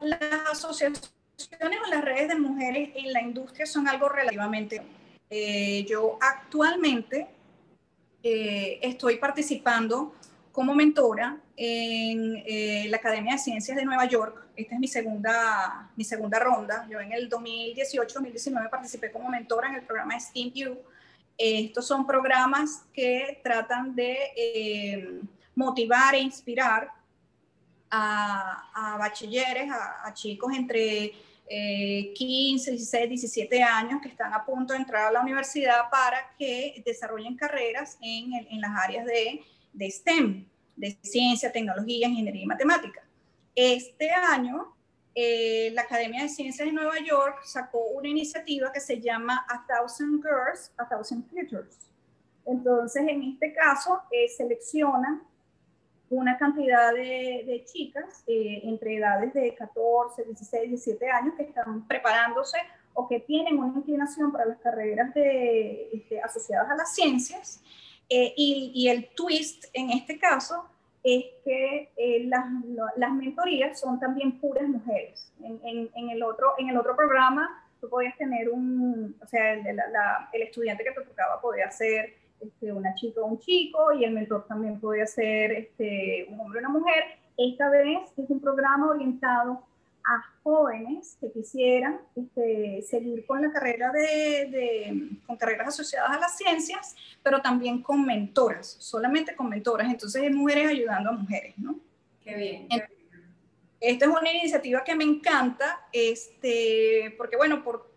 las 0.00 0.50
asociaciones 0.50 1.12
o 1.86 1.90
las 1.90 2.02
redes 2.02 2.28
de 2.28 2.36
mujeres 2.36 2.90
en 2.94 3.12
la 3.12 3.20
industria 3.20 3.66
son 3.66 3.86
algo 3.86 4.08
relativamente 4.08 4.80
eh, 5.30 5.84
yo 5.86 6.18
actualmente 6.20 7.28
eh, 8.22 8.78
estoy 8.82 9.16
participando 9.16 10.14
como 10.52 10.74
mentora 10.74 11.38
en 11.56 12.42
eh, 12.46 12.86
la 12.88 12.96
Academia 12.96 13.34
de 13.34 13.38
Ciencias 13.38 13.76
de 13.76 13.84
Nueva 13.84 14.06
York. 14.06 14.46
Esta 14.56 14.74
es 14.74 14.80
mi 14.80 14.88
segunda, 14.88 15.90
mi 15.96 16.04
segunda 16.04 16.38
ronda. 16.38 16.86
Yo 16.90 17.00
en 17.00 17.12
el 17.12 17.28
2018-2019 17.28 18.70
participé 18.70 19.12
como 19.12 19.28
mentora 19.28 19.68
en 19.68 19.74
el 19.76 19.82
programa 19.82 20.18
STEAM 20.18 20.52
U. 20.68 20.78
estos 21.36 21.86
son 21.86 22.06
programas 22.06 22.84
que 22.92 23.40
tratan 23.44 23.94
de 23.94 25.20
motivar 25.54 26.14
e 26.14 26.20
inspirar 26.20 26.90
a, 27.90 28.96
bachilleres, 28.98 29.70
a 29.70 30.12
chicos 30.12 30.52
entre 30.56 31.12
15, 31.48 32.70
16, 32.72 33.08
17 33.08 33.62
años 33.62 34.00
que 34.02 34.08
están 34.08 34.32
a 34.34 34.44
punto 34.44 34.74
de 34.74 34.80
entrar 34.80 35.06
a 35.06 35.12
la 35.12 35.20
universidad 35.22 35.88
para 35.90 36.34
que 36.38 36.82
desarrollen 36.84 37.36
carreras 37.36 37.98
en, 38.02 38.60
las 38.60 38.70
áreas 38.84 39.06
de, 39.06 39.40
de, 39.72 39.90
STEM, 39.90 40.46
de 40.76 40.98
ciencia, 41.02 41.50
tecnología, 41.50 42.08
ingeniería 42.08 42.42
y 42.42 42.46
matemática. 42.46 43.02
Este 43.54 44.10
año, 44.10 44.76
eh, 45.14 45.70
la 45.72 45.82
Academia 45.82 46.22
de 46.22 46.28
Ciencias 46.28 46.66
de 46.66 46.72
Nueva 46.72 46.98
York 47.00 47.40
sacó 47.44 47.80
una 47.88 48.08
iniciativa 48.08 48.70
que 48.72 48.80
se 48.80 49.00
llama 49.00 49.46
A 49.48 49.66
Thousand 49.66 50.22
Girls, 50.22 50.72
A 50.76 50.88
Thousand 50.88 51.28
Futures. 51.28 51.76
Entonces, 52.46 53.02
en 53.08 53.22
este 53.22 53.52
caso, 53.52 54.00
eh, 54.10 54.28
seleccionan 54.28 55.22
una 56.10 56.38
cantidad 56.38 56.92
de, 56.94 57.64
chicas 57.70 58.24
eh, 58.26 58.60
entre 58.64 58.96
edades 58.96 59.34
de 59.34 59.54
14, 59.54 60.24
16, 60.24 60.68
17 60.68 61.10
años 61.10 61.34
que 61.36 61.44
están 61.44 61.86
preparándose 61.86 62.58
o 62.94 63.06
que 63.06 63.20
tienen 63.20 63.58
una 63.58 63.78
inclinación 63.78 64.32
para 64.32 64.46
las 64.46 64.58
carreras 64.58 65.12
de, 65.14 65.90
este, 65.92 66.20
asociadas 66.20 66.70
a 66.70 66.76
las 66.76 66.94
ciencias. 66.94 67.62
Eh, 68.08 68.32
y, 68.36 68.72
y, 68.74 68.88
el 68.88 69.08
twist 69.14 69.66
en 69.74 69.90
este 69.90 70.18
caso 70.18 70.64
es 71.04 71.26
que 71.44 71.90
eh, 71.96 72.24
las, 72.24 72.44
las, 72.96 73.12
mentorías 73.12 73.78
son 73.78 74.00
también 74.00 74.40
puras 74.40 74.66
mujeres. 74.66 75.30
En, 75.42 75.90
en, 75.94 76.10
el 76.10 76.22
otro, 76.22 76.54
en 76.58 76.70
el 76.70 76.76
otro 76.78 76.96
programa 76.96 77.64
tú 77.80 77.88
podías 77.88 78.16
tener 78.16 78.48
un, 78.48 79.16
o 79.22 79.26
sea, 79.26 79.52
el, 79.52 79.80
el 80.32 80.42
estudiante 80.42 80.82
que 80.82 80.90
te 80.90 81.02
tocaba 81.02 81.40
podía 81.40 81.70
ser 81.70 82.14
este, 82.40 82.72
una 82.72 82.94
chica 82.94 83.20
o 83.20 83.26
un 83.26 83.38
chico 83.38 83.92
y 83.92 84.04
el 84.04 84.12
mentor 84.12 84.46
también 84.46 84.80
podía 84.80 85.06
ser 85.06 85.52
este, 85.52 86.26
un 86.30 86.40
hombre 86.40 86.58
o 86.58 86.60
una 86.60 86.78
mujer. 86.78 87.04
Esta 87.36 87.70
vez 87.70 88.00
es 88.16 88.30
un 88.30 88.40
programa 88.40 88.90
orientado 88.90 89.62
a 90.04 90.24
jóvenes 90.42 91.16
que 91.20 91.30
quisieran 91.30 92.00
este, 92.16 92.82
seguir 92.82 93.26
con 93.26 93.42
la 93.42 93.52
carrera 93.52 93.92
de, 93.92 94.48
de, 94.50 95.10
con 95.26 95.36
carreras 95.36 95.68
asociadas 95.68 96.10
a 96.10 96.18
las 96.18 96.36
ciencias, 96.36 96.96
pero 97.22 97.42
también 97.42 97.82
con 97.82 98.04
mentoras, 98.04 98.76
solamente 98.78 99.36
con 99.36 99.50
mentoras. 99.50 99.88
Entonces, 99.88 100.22
es 100.22 100.34
mujeres 100.34 100.68
ayudando 100.68 101.10
a 101.10 101.12
mujeres, 101.12 101.54
¿no? 101.58 101.78
Qué 102.24 102.34
bien. 102.34 102.68
Esta 103.80 104.06
es 104.06 104.10
una 104.10 104.32
iniciativa 104.32 104.82
que 104.82 104.96
me 104.96 105.04
encanta, 105.04 105.86
este, 105.92 107.14
porque 107.16 107.36
bueno, 107.36 107.62
por, 107.62 107.92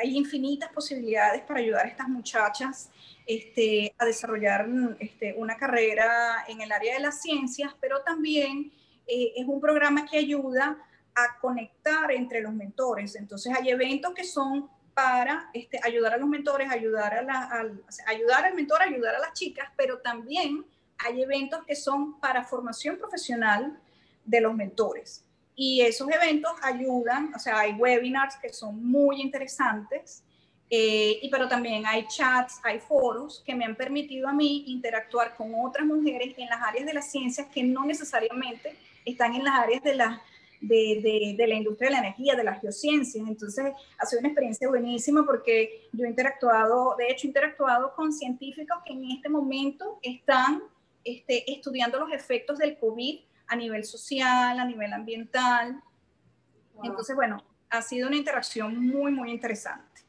hay, 0.00 0.16
infinitas 0.16 0.70
posibilidades 0.72 1.42
para 1.42 1.58
ayudar 1.58 1.86
a 1.86 1.88
estas 1.88 2.08
muchachas 2.08 2.90
este, 3.26 3.92
a 3.98 4.04
desarrollar 4.04 4.68
este, 5.00 5.34
una 5.36 5.56
carrera 5.56 6.44
en 6.46 6.60
el 6.60 6.70
área 6.70 6.94
de 6.94 7.00
las 7.00 7.22
ciencias, 7.22 7.74
pero 7.80 8.02
también 8.02 8.72
eh, 9.06 9.32
es 9.36 9.46
un 9.48 9.60
programa 9.60 10.06
que 10.06 10.18
ayuda 10.18 10.78
a 11.14 11.40
conectar 11.40 12.12
entre 12.12 12.40
los 12.40 12.54
mentores. 12.54 13.16
Entonces 13.16 13.52
hay 13.56 13.70
eventos 13.70 14.14
que 14.14 14.24
son 14.24 14.70
para 14.94 15.50
este, 15.54 15.80
ayudar 15.82 16.14
a 16.14 16.18
los 16.18 16.28
mentores, 16.28 16.70
ayudar, 16.70 17.14
a 17.14 17.22
la, 17.22 17.68
ayudar 18.06 18.44
al 18.44 18.54
mentor, 18.54 18.82
ayudar 18.82 19.16
a 19.16 19.18
las 19.18 19.32
chicas, 19.32 19.70
pero 19.76 19.98
también 19.98 20.64
hay 20.98 21.22
eventos 21.22 21.64
que 21.64 21.74
son 21.74 22.20
para 22.20 22.44
formación 22.44 22.96
profesional 22.96 23.76
de 24.24 24.40
los 24.40 24.54
mentores. 24.54 25.24
Y 25.54 25.82
esos 25.82 26.08
eventos 26.10 26.52
ayudan, 26.62 27.32
o 27.34 27.38
sea, 27.38 27.60
hay 27.60 27.72
webinars 27.72 28.36
que 28.36 28.50
son 28.50 28.84
muy 28.84 29.20
interesantes, 29.20 30.22
eh, 30.70 31.18
y, 31.20 31.28
pero 31.30 31.48
también 31.48 31.84
hay 31.84 32.06
chats, 32.06 32.60
hay 32.62 32.78
foros 32.78 33.42
que 33.44 33.54
me 33.54 33.64
han 33.64 33.74
permitido 33.74 34.28
a 34.28 34.32
mí 34.32 34.64
interactuar 34.68 35.36
con 35.36 35.52
otras 35.54 35.84
mujeres 35.84 36.34
en 36.38 36.48
las 36.48 36.62
áreas 36.62 36.86
de 36.86 36.94
las 36.94 37.10
ciencias 37.10 37.48
que 37.48 37.62
no 37.64 37.84
necesariamente 37.84 38.76
están 39.04 39.34
en 39.34 39.44
las 39.44 39.58
áreas 39.58 39.82
de 39.82 39.94
la 39.96 40.22
de, 40.60 41.34
de, 41.36 41.46
la 41.46 41.54
industria 41.54 41.88
de 41.88 41.94
la 41.94 42.00
energía, 42.00 42.36
de 42.36 42.44
las 42.44 42.60
geociencias. 42.60 43.26
Entonces, 43.26 43.72
ha 43.98 44.06
sido 44.06 44.20
una 44.20 44.28
experiencia 44.28 44.68
buenísima 44.68 45.24
porque 45.24 45.88
yo 45.92 46.04
he 46.04 46.08
interactuado, 46.08 46.94
de 46.98 47.10
hecho, 47.10 47.26
he 47.26 47.28
interactuado 47.28 47.94
con 47.94 48.12
científicos 48.12 48.78
que 48.84 48.92
en 48.92 49.10
este 49.10 49.28
momento 49.28 49.98
están 50.02 50.62
este, 51.04 51.50
estudiando 51.50 51.98
los 51.98 52.12
efectos 52.12 52.58
del 52.58 52.78
COVID 52.78 53.20
a 53.50 53.56
nivel 53.56 53.84
social, 53.84 54.58
a 54.58 54.64
nivel 54.64 54.92
ambiental. 54.92 55.82
Entonces, 56.82 57.14
bueno, 57.14 57.44
ha 57.68 57.82
sido 57.82 58.06
una 58.06 58.16
interacción 58.16 58.86
muy, 58.86 59.12
muy 59.12 59.30
interesante. 59.30 60.02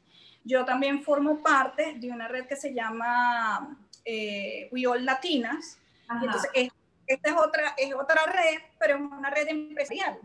Yo 0.44 0.64
también 0.64 1.02
formo 1.02 1.42
parte 1.42 1.94
de 1.98 2.10
una 2.10 2.28
red 2.28 2.46
que 2.46 2.56
se 2.56 2.72
llama 2.72 3.76
eh, 4.04 4.68
We 4.72 4.86
All 4.86 5.04
Latinas. 5.04 5.78
Entonces, 6.08 6.50
esta 7.06 7.30
es 7.30 7.36
otra, 7.36 7.74
es 7.76 7.92
otra 7.94 8.24
red, 8.26 8.60
pero 8.78 8.96
es 8.96 9.00
una 9.00 9.30
red 9.30 9.48
empresarial. 9.48 10.18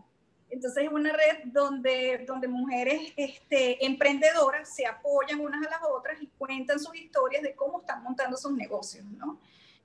Entonces 0.50 0.86
es 0.86 0.92
una 0.92 1.12
red 1.12 1.46
donde, 1.46 2.24
donde 2.26 2.48
mujeres 2.48 3.12
este, 3.18 3.86
emprendedoras 3.86 4.74
se 4.74 4.86
apoyan 4.86 5.42
unas 5.42 5.66
a 5.68 5.70
las 5.70 5.82
otras 5.84 6.22
y 6.22 6.28
cuentan 6.38 6.80
sus 6.80 6.96
historias 6.96 7.44
de 7.44 7.54
cómo 7.54 7.82
están 7.82 8.02
montando 8.02 8.38
sus 8.38 8.54
negocios, 8.54 9.06
¿no? 9.06 9.40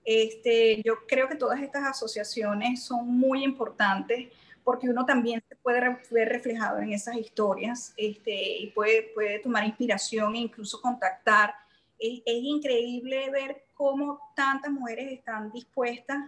Este, 0.04 0.82
yo 0.82 1.06
creo 1.06 1.28
que 1.28 1.36
todas 1.36 1.60
estas 1.62 1.84
asociaciones 1.84 2.84
son 2.84 3.06
muy 3.06 3.44
importantes 3.44 4.28
porque 4.64 4.88
uno 4.88 5.04
también 5.04 5.42
se 5.48 5.56
puede 5.56 5.80
ver 6.10 6.28
reflejado 6.28 6.78
en 6.78 6.92
esas 6.92 7.16
historias 7.16 7.92
este, 7.96 8.58
y 8.58 8.68
puede, 8.68 9.10
puede 9.14 9.38
tomar 9.40 9.64
inspiración 9.64 10.34
e 10.34 10.38
incluso 10.38 10.80
contactar. 10.80 11.54
Es, 11.98 12.20
es 12.24 12.42
increíble 12.42 13.30
ver 13.30 13.64
cómo 13.74 14.20
tantas 14.36 14.70
mujeres 14.70 15.12
están 15.12 15.50
dispuestas 15.50 16.18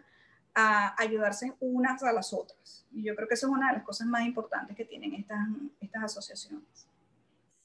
a 0.55 0.95
ayudarse 1.01 1.53
unas 1.61 2.03
a 2.03 2.13
las 2.13 2.33
otras. 2.33 2.87
Y 2.93 3.03
yo 3.03 3.15
creo 3.17 3.27
que 3.27 3.35
eso 3.35 3.47
es 3.47 3.53
una 3.53 3.69
de 3.69 3.79
las 3.79 3.85
cosas 3.85 4.07
más 4.07 4.25
importantes 4.25 4.77
que 4.77 4.85
tienen 4.85 5.15
estas, 5.15 5.41
estas 5.81 6.05
asociaciones. 6.05 6.89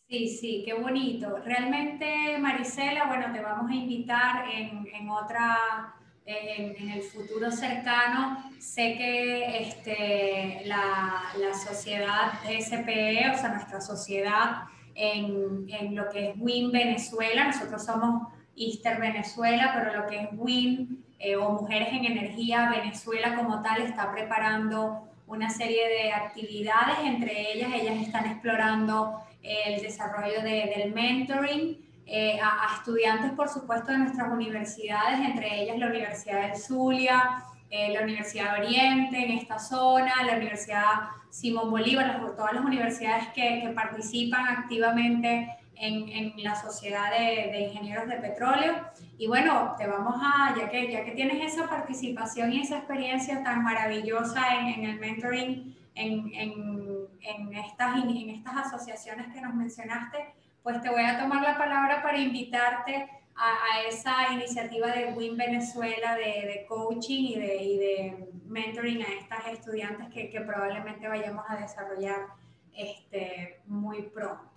Sí, 0.08 0.28
sí, 0.28 0.64
qué 0.66 0.74
bonito. 0.74 1.38
Realmente, 1.46 2.40
Marisela, 2.40 3.06
bueno, 3.06 3.32
te 3.32 3.42
vamos 3.42 3.70
a 3.70 3.76
invitar 3.76 4.50
en, 4.50 4.88
en 4.92 5.08
otra, 5.08 5.94
en, 6.30 6.76
en, 6.76 6.90
el 6.90 7.02
futuro 7.02 7.52
cercano. 7.52 8.52
Sé 8.60 8.96
que 8.98 9.68
este, 9.68 10.62
la, 10.66 11.24
la 11.38 11.54
sociedad 11.54 12.34
SPE, 12.44 13.32
o 13.34 13.38
sea, 13.38 13.50
nuestra 13.54 13.82
sociedad 13.82 14.64
en, 14.96 15.66
en 15.70 15.96
lo 15.96 16.10
que 16.10 16.30
es 16.30 16.36
WIN 16.38 16.72
Venezuela, 16.72 17.46
nosotros 17.46 17.84
somos 17.84 18.28
Easter 18.56 19.00
Venezuela, 19.00 19.72
pero 19.74 20.02
lo 20.02 20.08
que 20.08 20.24
es 20.24 20.28
WIN 20.34 21.04
eh, 21.20 21.36
o 21.36 21.52
Mujeres 21.52 21.90
en 21.92 22.06
Energía 22.06 22.70
Venezuela 22.70 23.36
como 23.36 23.62
tal 23.62 23.82
está 23.82 24.12
preparando 24.12 25.06
una 25.28 25.50
serie 25.50 25.88
de 25.88 26.12
actividades, 26.12 26.98
entre 27.04 27.54
ellas 27.54 27.72
ellas 27.74 27.98
están 28.02 28.26
explorando 28.26 29.22
el 29.42 29.82
desarrollo 29.82 30.42
del 30.42 30.92
mentoring 30.94 31.89
eh, 32.12 32.40
a, 32.42 32.76
estudiantes, 32.78 33.32
por 33.34 33.48
supuesto, 33.48 33.92
de 33.92 34.00
nuestras 34.00 34.32
universidades, 34.32 35.20
entre 35.20 35.62
ellas 35.62 35.78
la 35.78 35.88
Universidad 35.88 36.48
del 36.48 36.58
Zulia, 36.58 37.44
eh, 37.70 37.94
la 37.94 38.02
Universidad 38.02 38.56
de 38.56 38.62
Oriente 38.62 39.24
en 39.24 39.38
esta 39.38 39.60
zona, 39.60 40.24
la 40.26 40.38
Universidad 40.38 41.10
Simón 41.30 41.70
Bolívar, 41.70 42.20
todas 42.36 42.54
las 42.54 42.66
universidades 42.66 43.28
que, 43.36 43.62
que 43.62 43.70
participan 43.76 44.48
activamente 44.48 45.56
en, 45.76 46.34
la 46.44 46.56
Sociedad 46.56 47.12
de, 47.12 47.68
Ingenieros 47.68 48.08
de 48.08 48.16
Petróleo. 48.16 48.74
Y 49.18 49.28
bueno, 49.28 49.76
te 49.78 49.88
vamos 49.88 50.16
a, 50.20 50.56
ya 50.58 50.70
que, 50.70 50.92
ya 50.92 51.06
que 51.06 51.12
tienes 51.12 51.54
esa 51.54 51.70
participación 51.70 52.52
y 52.54 52.62
esa 52.62 52.78
experiencia 52.78 53.44
tan 53.44 53.64
maravillosa 53.64 54.42
en, 54.60 54.84
el 54.84 55.00
mentoring, 55.00 55.76
en, 55.96 56.32
en, 56.34 57.54
estas, 57.54 58.04
en 58.04 58.30
estas 58.30 58.58
asociaciones 58.66 59.28
que 59.34 59.42
nos 59.42 59.54
mencionaste, 59.54 60.34
pues 60.64 60.82
te 60.82 60.90
voy 60.90 61.04
a 61.04 61.20
tomar 61.20 61.42
la 61.42 61.58
palabra 61.58 62.02
para 62.02 62.18
invitarte 62.18 63.10
a, 63.36 63.82
esa 63.88 64.34
iniciativa 64.34 64.88
de 64.88 65.14
WIN 65.14 65.38
Venezuela 65.38 66.16
de, 66.16 66.66
coaching 66.68 67.24
y 67.24 67.78
de, 67.78 68.30
mentoring 68.46 69.02
a 69.04 69.14
estas 69.14 69.48
estudiantes 69.48 70.10
que, 70.10 70.42
probablemente 70.42 71.08
vayamos 71.08 71.46
a 71.48 71.58
desarrollar 71.58 72.28
este, 72.76 73.62
muy 73.68 74.04
pronto. 74.04 74.50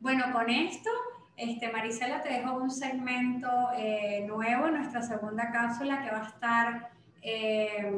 Bueno, 0.00 0.32
con 0.32 0.48
esto, 0.50 0.90
este, 1.36 1.70
Marisela, 1.70 2.22
te 2.22 2.30
dejo 2.30 2.54
un 2.54 2.70
segmento 2.70 3.48
eh, 3.76 4.24
nuevo, 4.26 4.68
nuestra 4.68 5.02
segunda 5.02 5.50
cápsula 5.50 6.02
que 6.02 6.10
va 6.10 6.22
a 6.22 6.28
estar, 6.28 6.90
eh, 7.22 7.92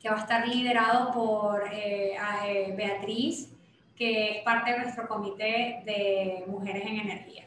que 0.00 0.08
va 0.08 0.16
a 0.16 0.20
estar 0.20 0.48
liderado 0.48 1.12
por 1.12 1.64
eh, 1.72 2.74
Beatriz, 2.76 3.55
que 3.96 4.38
es 4.38 4.44
parte 4.44 4.72
de 4.72 4.78
nuestro 4.80 5.08
comité 5.08 5.82
de 5.84 6.44
Mujeres 6.46 6.84
en 6.84 6.98
Energía. 6.98 7.46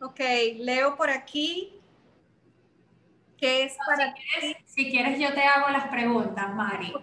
Ok, 0.00 0.20
leo 0.58 0.96
por 0.96 1.10
aquí. 1.10 1.73
¿Qué 3.44 3.64
es 3.64 3.76
para 3.76 4.14
si 4.64 4.90
quieres, 4.90 5.20
yo 5.20 5.34
te 5.34 5.42
hago 5.42 5.68
las 5.68 5.88
preguntas, 5.88 6.54
Mari. 6.54 6.94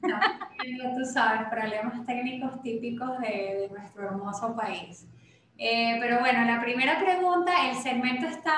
tú 0.00 1.04
sabes, 1.12 1.48
problemas 1.50 2.06
técnicos 2.06 2.62
típicos 2.62 3.18
de, 3.18 3.68
nuestro 3.72 4.04
hermoso 4.04 4.54
país. 4.54 5.08
Eh, 5.58 5.96
pero 6.00 6.20
bueno, 6.20 6.44
la 6.44 6.60
primera 6.60 7.00
pregunta, 7.00 7.68
el 7.68 7.74
segmento 7.74 8.28
está 8.28 8.54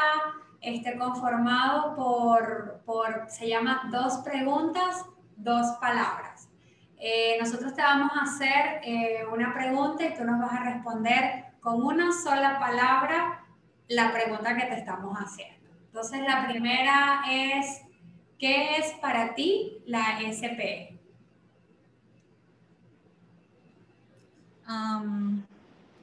este, 0.60 0.98
conformado 0.98 1.96
por, 1.96 2.82
por, 2.84 3.24
se 3.28 3.48
llama 3.48 3.88
dos 3.90 4.18
preguntas, 4.18 5.06
dos 5.34 5.78
palabras. 5.80 6.50
Eh, 6.98 7.38
nosotros 7.40 7.74
te 7.74 7.80
vamos 7.80 8.10
a 8.14 8.24
hacer 8.24 8.82
eh, 8.84 9.24
una 9.32 9.54
pregunta 9.54 10.04
y 10.04 10.12
tú 10.12 10.24
nos 10.24 10.38
vas 10.40 10.60
a 10.60 10.64
responder 10.64 11.46
con 11.62 11.82
una 11.82 12.12
sola 12.12 12.58
palabra 12.58 13.46
la 13.88 14.12
pregunta 14.12 14.54
que 14.54 14.66
te 14.66 14.74
estamos 14.74 15.16
haciendo. 15.16 15.53
Entonces, 15.94 16.22
la 16.22 16.48
primera 16.48 17.22
es, 17.30 17.82
¿qué 18.36 18.78
es 18.78 18.94
para 18.94 19.32
ti 19.36 19.80
la 19.86 20.18
SPE? 20.28 20.98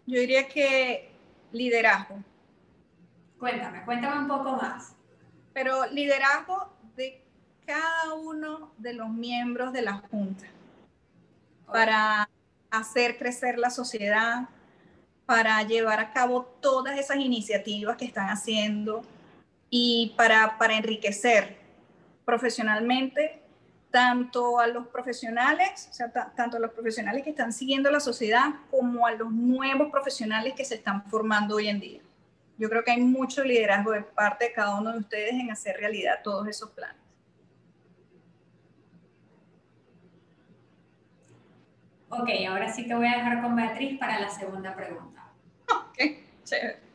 yo 0.06 0.20
diría 0.20 0.48
que 0.48 1.12
liderazgo. 1.52 2.24
Cuéntame, 3.38 3.84
cuéntame 3.84 4.22
un 4.22 4.28
poco 4.30 4.56
más. 4.56 4.96
Pero 5.52 5.86
liderazgo 5.88 6.72
de 6.96 7.22
cada 7.66 8.14
uno 8.14 8.72
de 8.78 8.94
los 8.94 9.10
miembros 9.10 9.74
de 9.74 9.82
la 9.82 9.96
Junta 9.96 10.46
para 11.66 12.30
hacer 12.70 13.18
crecer 13.18 13.58
la 13.58 13.70
sociedad, 13.70 14.48
para 15.26 15.62
llevar 15.64 16.00
a 16.00 16.14
cabo 16.14 16.46
todas 16.62 16.98
esas 16.98 17.18
iniciativas 17.18 17.98
que 17.98 18.06
están 18.06 18.30
haciendo 18.30 19.04
y 19.74 20.14
para, 20.18 20.58
para 20.60 20.76
enriquecer 20.76 21.58
profesionalmente 22.26 23.42
tanto 23.90 24.60
a 24.60 24.68
los 24.68 24.88
profesionales, 24.88 25.88
o 25.90 25.94
sea, 25.94 26.12
tanto 26.12 26.58
a 26.58 26.60
los 26.60 26.72
profesionales 26.72 27.24
que 27.24 27.32
están 27.32 27.52
siguiendo 27.52 27.90
la 27.90 28.00
sociedad 28.00 28.52
como 28.70 29.08
a 29.08 29.12
los 29.14 29.32
nuevos 29.32 29.90
profesionales 29.90 30.54
que 30.56 30.66
se 30.66 30.76
están 30.76 31.04
formando 31.06 31.56
hoy 31.56 31.68
en 31.68 31.80
día. 31.80 32.02
Yo 32.58 32.70
creo 32.70 32.84
que 32.84 32.92
hay 32.92 33.02
mucho 33.02 33.44
liderazgo 33.44 33.92
de 33.92 34.02
parte 34.04 34.46
de 34.46 34.54
cada 34.54 34.78
uno 34.78 34.92
de 34.92 35.00
ustedes 35.00 35.34
en 35.34 35.50
hacer 35.52 35.78
realidad 35.78 36.20
todos 36.24 36.48
esos 36.48 36.70
planes. 36.72 37.02
Ok, 42.10 42.30
ahora 42.48 42.72
sí 42.72 42.86
te 42.86 42.94
voy 42.94 43.08
a 43.08 43.18
dejar 43.18 43.42
con 43.42 43.56
Beatriz 43.56 43.98
para 43.98 44.20
la 44.20 44.30
segunda 44.30 44.76
pregunta. 44.76 45.24
Ok, 45.72 45.98
chévere. 46.44 46.91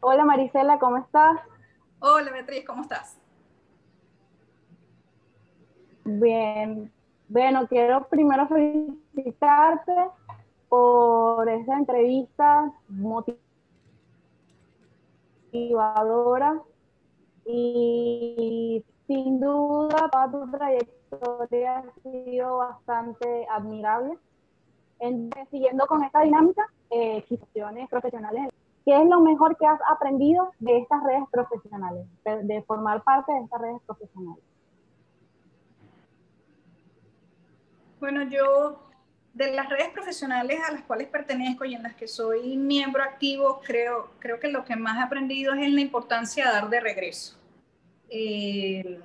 Hola 0.00 0.24
Marisela, 0.24 0.78
¿cómo 0.78 0.98
estás? 0.98 1.40
Hola 1.98 2.30
Beatriz, 2.30 2.64
¿cómo 2.64 2.82
estás? 2.82 3.18
Bien. 6.04 6.92
Bueno, 7.28 7.66
quiero 7.66 8.06
primero 8.06 8.46
felicitarte 8.46 9.92
por 10.68 11.48
esa 11.48 11.76
entrevista 11.78 12.72
motivadora 15.50 16.62
y 17.44 18.84
sin 19.08 19.40
duda 19.40 20.08
toda 20.12 20.30
tu 20.30 20.48
trayectoria 20.52 21.78
ha 21.78 21.92
sido 22.02 22.58
bastante 22.58 23.48
admirable. 23.50 24.16
En, 25.00 25.28
siguiendo 25.50 25.86
con 25.88 26.04
esta 26.04 26.20
dinámica, 26.20 26.66
eh, 26.90 27.24
profesionales 27.90 28.48
¿Qué 28.88 28.96
es 28.96 29.06
lo 29.06 29.20
mejor 29.20 29.54
que 29.58 29.66
has 29.66 29.78
aprendido 29.94 30.50
de 30.60 30.78
estas 30.78 31.04
redes 31.04 31.24
profesionales, 31.30 32.06
de, 32.24 32.62
formar 32.62 33.02
parte 33.02 33.30
de 33.34 33.40
estas 33.40 33.60
redes 33.60 33.82
profesionales? 33.84 34.42
Bueno, 38.00 38.22
yo 38.22 38.80
de 39.34 39.52
las 39.52 39.68
redes 39.68 39.90
profesionales 39.90 40.58
a 40.66 40.72
las 40.72 40.84
cuales 40.84 41.08
pertenezco 41.08 41.66
y 41.66 41.74
en 41.74 41.82
las 41.82 41.96
que 41.96 42.08
soy 42.08 42.56
miembro 42.56 43.02
activo, 43.02 43.60
creo, 43.62 44.08
creo 44.20 44.40
que 44.40 44.48
lo 44.48 44.64
que 44.64 44.74
más 44.74 44.96
he 44.96 45.02
aprendido 45.02 45.52
es 45.52 45.66
en 45.66 45.74
la 45.74 45.82
importancia 45.82 46.46
de 46.46 46.52
dar 46.52 46.70
de 46.70 46.80
regreso. 46.80 47.36
Eh, 48.08 49.02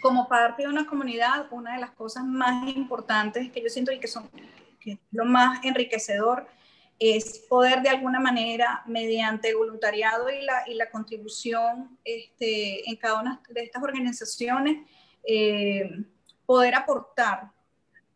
como 0.00 0.26
parte 0.26 0.62
de 0.62 0.70
una 0.70 0.86
comunidad, 0.86 1.48
una 1.50 1.74
de 1.74 1.80
las 1.82 1.90
cosas 1.90 2.24
más 2.24 2.66
importantes 2.74 3.52
que 3.52 3.62
yo 3.62 3.68
siento 3.68 3.92
y 3.92 4.00
que 4.00 4.08
son 4.08 4.26
que 4.80 4.98
lo 5.10 5.26
más 5.26 5.62
enriquecedor 5.66 6.46
es 6.98 7.38
poder 7.48 7.82
de 7.82 7.90
alguna 7.90 8.18
manera, 8.18 8.82
mediante 8.86 9.54
voluntariado 9.54 10.30
y 10.30 10.42
la, 10.42 10.64
y 10.66 10.74
la 10.74 10.90
contribución 10.90 11.96
este, 12.04 12.88
en 12.88 12.96
cada 12.96 13.20
una 13.20 13.40
de 13.48 13.62
estas 13.62 13.82
organizaciones, 13.82 14.84
eh, 15.24 15.88
poder 16.44 16.74
aportar 16.74 17.52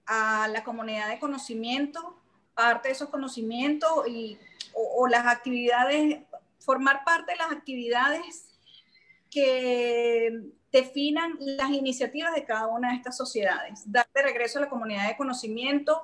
a 0.06 0.48
la 0.48 0.64
comunidad 0.64 1.08
de 1.10 1.20
conocimiento, 1.20 2.18
parte 2.54 2.88
de 2.88 2.94
esos 2.94 3.08
conocimientos 3.08 4.06
y, 4.08 4.38
o, 4.74 5.06
las 5.06 5.26
actividades, 5.26 6.20
formar 6.58 7.04
parte 7.04 7.32
de 7.32 7.38
las 7.38 7.52
actividades 7.52 8.48
que 9.30 10.40
definan 10.72 11.36
las 11.38 11.70
iniciativas 11.70 12.34
de 12.34 12.44
cada 12.44 12.66
una 12.66 12.90
de 12.90 12.96
estas 12.96 13.16
sociedades, 13.16 13.82
dar 13.86 14.08
de 14.14 14.22
regreso 14.22 14.58
a 14.58 14.62
la 14.62 14.68
comunidad 14.68 15.08
de 15.08 15.16
conocimiento, 15.16 16.02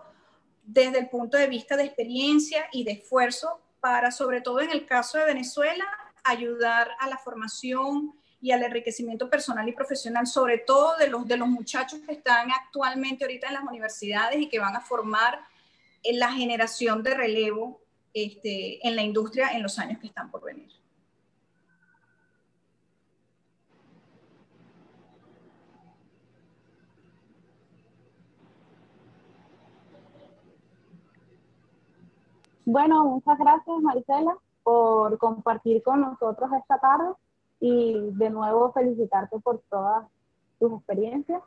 desde 0.69 0.99
el 0.99 1.09
punto 1.09 1.39
de 1.39 1.47
vista 1.47 1.79
de 1.79 1.85
experiencia 1.85 2.69
y 2.73 2.85
de 2.85 2.93
esfuerzo 2.93 3.59
para, 3.81 4.11
sobre 4.11 4.43
todo 4.43 4.61
en 4.61 4.71
el 4.71 4.85
caso 4.85 5.17
de 5.17 5.25
Venezuela, 5.25 5.87
ayudar 6.25 6.91
a 7.01 7.09
la 7.09 7.17
formación 7.17 8.13
y 8.43 8.51
al 8.51 8.63
enriquecimiento 8.63 9.31
personal 9.31 9.67
y 9.67 9.73
profesional, 9.73 10.27
sobre 10.27 10.59
todo 10.59 10.97
de 10.99 11.09
los, 11.09 11.27
de 11.27 11.39
los 11.39 11.49
muchachos 11.49 12.01
que 12.01 12.13
están 12.13 12.51
actualmente 12.53 13.25
ahorita 13.25 13.49
en 13.49 13.55
las 13.55 13.63
universidades 13.63 14.39
y 14.41 14.49
que 14.49 14.59
van 14.59 14.77
a 14.77 14.83
formar 14.83 15.41
en 16.03 16.19
la 16.19 16.31
generación 16.33 17.03
de 17.03 17.15
relevo 17.15 17.81
este, 18.13 18.87
en 18.87 18.95
la 18.95 19.03
industria 19.03 19.53
en 19.53 19.63
los 19.63 19.79
años 19.79 19.99
que 19.99 20.09
están 20.09 20.31
por 20.31 20.45
venir. 20.45 20.69
Bueno, 32.71 33.03
muchas 33.05 33.39
gracias 33.39 33.81
Marisela 33.81 34.37
por 34.63 35.17
compartir 35.17 35.83
con 35.83 36.03
nosotros 36.03 36.51
esta 36.53 36.79
tarde 36.79 37.15
y 37.61 37.95
de 38.13 38.29
nuevo 38.29 38.73
felicitarte 38.73 39.39
por 39.39 39.63
todas 39.71 40.07
tus 40.59 40.75
experiencias. 40.75 41.43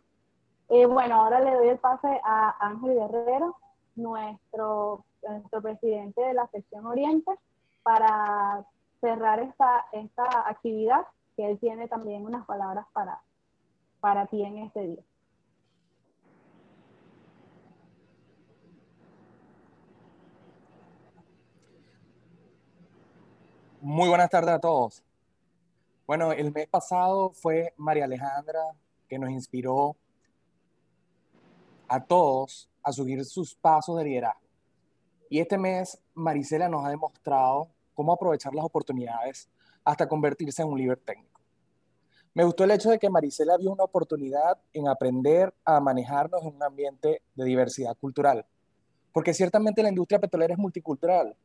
Eh, 0.70 0.88
bueno, 0.88 1.22
ahora 1.22 1.40
le 1.42 1.54
doy 1.54 1.68
el 1.68 1.78
pase 1.78 2.08
a 2.24 2.66
Ángel 2.66 2.96
Guerrero, 2.96 3.56
nuestro, 3.96 5.06
nuestro 5.22 5.62
presidente 5.62 6.20
de 6.22 6.34
la 6.34 6.48
sección 6.48 6.88
Oriente, 6.88 7.32
para 7.84 8.66
cerrar 9.00 9.42
esta, 9.42 9.86
esta 9.92 10.50
actividad, 10.50 11.06
que 11.36 11.52
él 11.52 11.60
tiene 11.60 11.88
también 11.88 12.26
unas 12.26 12.48
palabras 12.48 12.88
para, 12.94 13.22
para 14.00 14.26
ti 14.26 14.42
en 14.42 14.58
este 14.58 14.88
día. 14.88 15.04
Muy 23.84 24.10
buenas 24.10 24.30
tardes 24.30 24.54
a 24.54 24.60
todos. 24.60 25.04
Bueno, 26.06 26.32
el 26.34 26.52
mes 26.52 26.68
pasado 26.68 27.32
fue 27.32 27.74
María 27.78 28.06
Alejandra 28.06 28.60
que 29.10 29.18
nos 29.18 29.32
inspiró 29.32 29.96
a 31.88 32.00
todos 32.06 32.70
a 32.84 32.92
subir 32.92 33.26
sus 33.26 33.56
pasos 33.56 33.98
de 33.98 34.04
liderazgo. 34.04 34.40
Y 35.32 35.40
este 35.40 35.58
mes 35.58 36.00
Marisela 36.14 36.70
nos 36.70 36.86
ha 36.86 36.90
demostrado 36.90 37.70
cómo 37.96 38.14
aprovechar 38.14 38.54
las 38.54 38.66
oportunidades 38.66 39.50
hasta 39.84 40.08
convertirse 40.08 40.62
en 40.62 40.68
un 40.68 40.78
líder 40.78 41.00
técnico. 41.00 41.42
Me 42.36 42.44
gustó 42.44 42.66
el 42.66 42.72
hecho 42.72 42.92
de 42.92 43.00
que 43.00 43.10
Marisela 43.10 43.58
vio 43.58 43.72
una 43.72 43.86
oportunidad 43.86 44.60
en 44.74 44.90
aprender 44.90 45.56
a 45.66 45.80
manejarnos 45.80 46.44
en 46.44 46.56
un 46.56 46.62
ambiente 46.62 47.24
de 47.34 47.46
diversidad 47.46 47.98
cultural, 47.98 48.46
porque 49.12 49.34
ciertamente 49.34 49.82
la 49.82 49.90
industria 49.90 50.20
petrolera 50.20 50.54
es 50.54 50.60
multicultural 50.60 51.36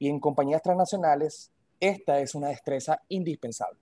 y 0.00 0.08
en 0.08 0.18
compañías 0.18 0.62
transnacionales 0.62 1.52
esta 1.80 2.20
es 2.20 2.34
una 2.34 2.48
destreza 2.48 3.00
indispensable. 3.08 3.80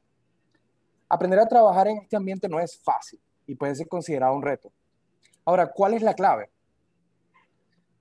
Aprender 1.09 1.39
a 1.39 1.47
trabajar 1.47 1.89
en 1.89 1.99
este 1.99 2.17
ambiente 2.17 2.49
no 2.49 2.59
es 2.59 2.79
fácil 2.79 3.21
y 3.47 3.55
puede 3.55 3.75
ser 3.75 3.89
considerado 3.89 4.35
un 4.35 4.43
reto. 4.43 4.73
Ahora, 5.45 5.71
¿cuál 5.71 5.95
es 5.95 6.03
la 6.03 6.15
clave? 6.15 6.51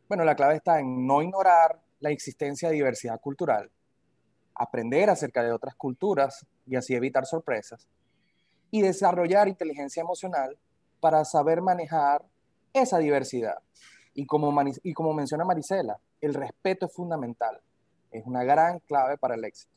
Bueno, 0.07 0.23
la 0.23 0.35
clave 0.35 0.55
está 0.55 0.79
en 0.79 1.05
no 1.05 1.21
ignorar 1.21 1.81
la 1.99 2.09
existencia 2.09 2.69
de 2.69 2.75
diversidad 2.75 3.19
cultural, 3.19 3.71
aprender 4.55 5.09
acerca 5.09 5.43
de 5.43 5.51
otras 5.51 5.75
culturas 5.75 6.45
y 6.65 6.75
así 6.75 6.93
evitar 6.93 7.25
sorpresas, 7.25 7.87
y 8.71 8.81
desarrollar 8.81 9.47
inteligencia 9.47 10.01
emocional 10.01 10.57
para 10.99 11.25
saber 11.25 11.61
manejar 11.61 12.23
esa 12.73 12.97
diversidad. 12.97 13.59
Y 14.13 14.25
como, 14.25 14.51
menciona 14.51 15.45
Marisela, 15.45 15.99
el 16.21 16.33
respeto 16.33 16.85
es 16.85 16.93
fundamental, 16.93 17.61
es 18.11 18.25
una 18.25 18.43
gran 18.43 18.79
clave 18.79 19.17
para 19.17 19.35
el 19.35 19.43
éxito. 19.43 19.73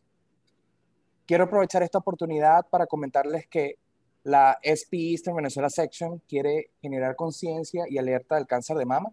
Quiero 1.27 1.45
aprovechar 1.45 1.83
esta 1.83 1.99
oportunidad 1.99 2.69
para 2.69 2.87
comentarles 2.87 3.49
que 3.49 3.79
la 4.23 4.59
SP 4.63 5.11
Eastern 5.11 5.35
Venezuela 5.35 5.69
Section 5.69 6.23
quiere 6.29 6.71
generar 6.81 7.17
conciencia 7.17 7.85
y 7.89 7.99
alerta 7.99 8.37
del 8.37 8.47
cáncer 8.47 8.77
de 8.77 8.87
mama. 8.87 9.13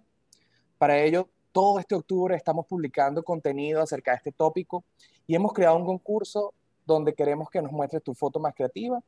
Para 0.78 1.00
ello, 1.00 1.28
todo 1.52 1.80
este 1.80 1.96
octubre 1.96 2.36
estamos 2.36 2.68
publicando 2.68 3.24
contenido 3.24 3.82
acerca 3.82 4.12
de 4.12 4.18
este 4.18 4.32
tópico 4.32 4.84
y 5.26 5.34
hemos 5.34 5.54
creado 5.54 5.76
un 5.76 5.86
concurso 5.86 6.54
donde 6.86 7.16
queremos 7.16 7.50
que 7.50 7.64
nos 7.64 7.72
muestres 7.72 8.04
tu 8.04 8.14
foto 8.14 8.40
más 8.40 8.54
creativa. 8.54 9.02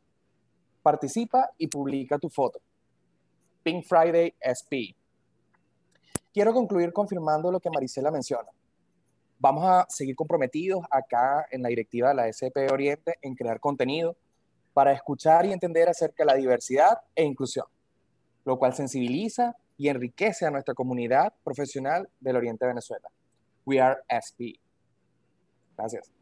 Participa 0.81 1.51
y 1.59 1.67
publica 1.67 2.17
tu 2.17 2.29
foto. 2.29 2.59
Pink 3.61 3.85
Friday 3.85 4.33
SP. 4.41 4.95
Quiero 6.33 6.53
concluir 6.53 6.91
confirmando 6.91 7.51
lo 7.51 7.59
que 7.59 7.69
Marisela 7.69 8.09
menciona 8.09 8.49
vamos 9.45 9.63
a 9.63 9.85
seguir 9.89 10.15
comprometidos 10.15 10.83
acá 10.89 11.45
en 11.51 11.61
la 11.61 11.69
directiva 11.69 12.09
de 12.09 12.15
la 12.15 12.27
SP 12.33 12.65
Oriente 12.71 13.19
en 13.21 13.35
crear 13.35 13.59
contenido 13.59 14.17
para 14.73 14.91
escuchar 14.91 15.45
y 15.45 15.53
entender 15.53 15.87
acerca 15.87 16.23
de 16.23 16.25
la 16.25 16.33
diversidad 16.33 17.01
e 17.13 17.23
inclusión, 17.23 17.67
lo 18.43 18.57
cual 18.57 18.73
sensibiliza 18.73 19.55
y 19.77 19.89
enriquece 19.89 20.47
a 20.47 20.49
nuestra 20.49 20.73
comunidad 20.73 21.31
profesional 21.43 22.09
del 22.19 22.37
Oriente 22.37 22.65
de 22.65 22.69
Venezuela. 22.69 23.07
We 23.67 23.79
are 23.79 23.97
SP. 24.09 24.57
Gracias. 25.77 26.14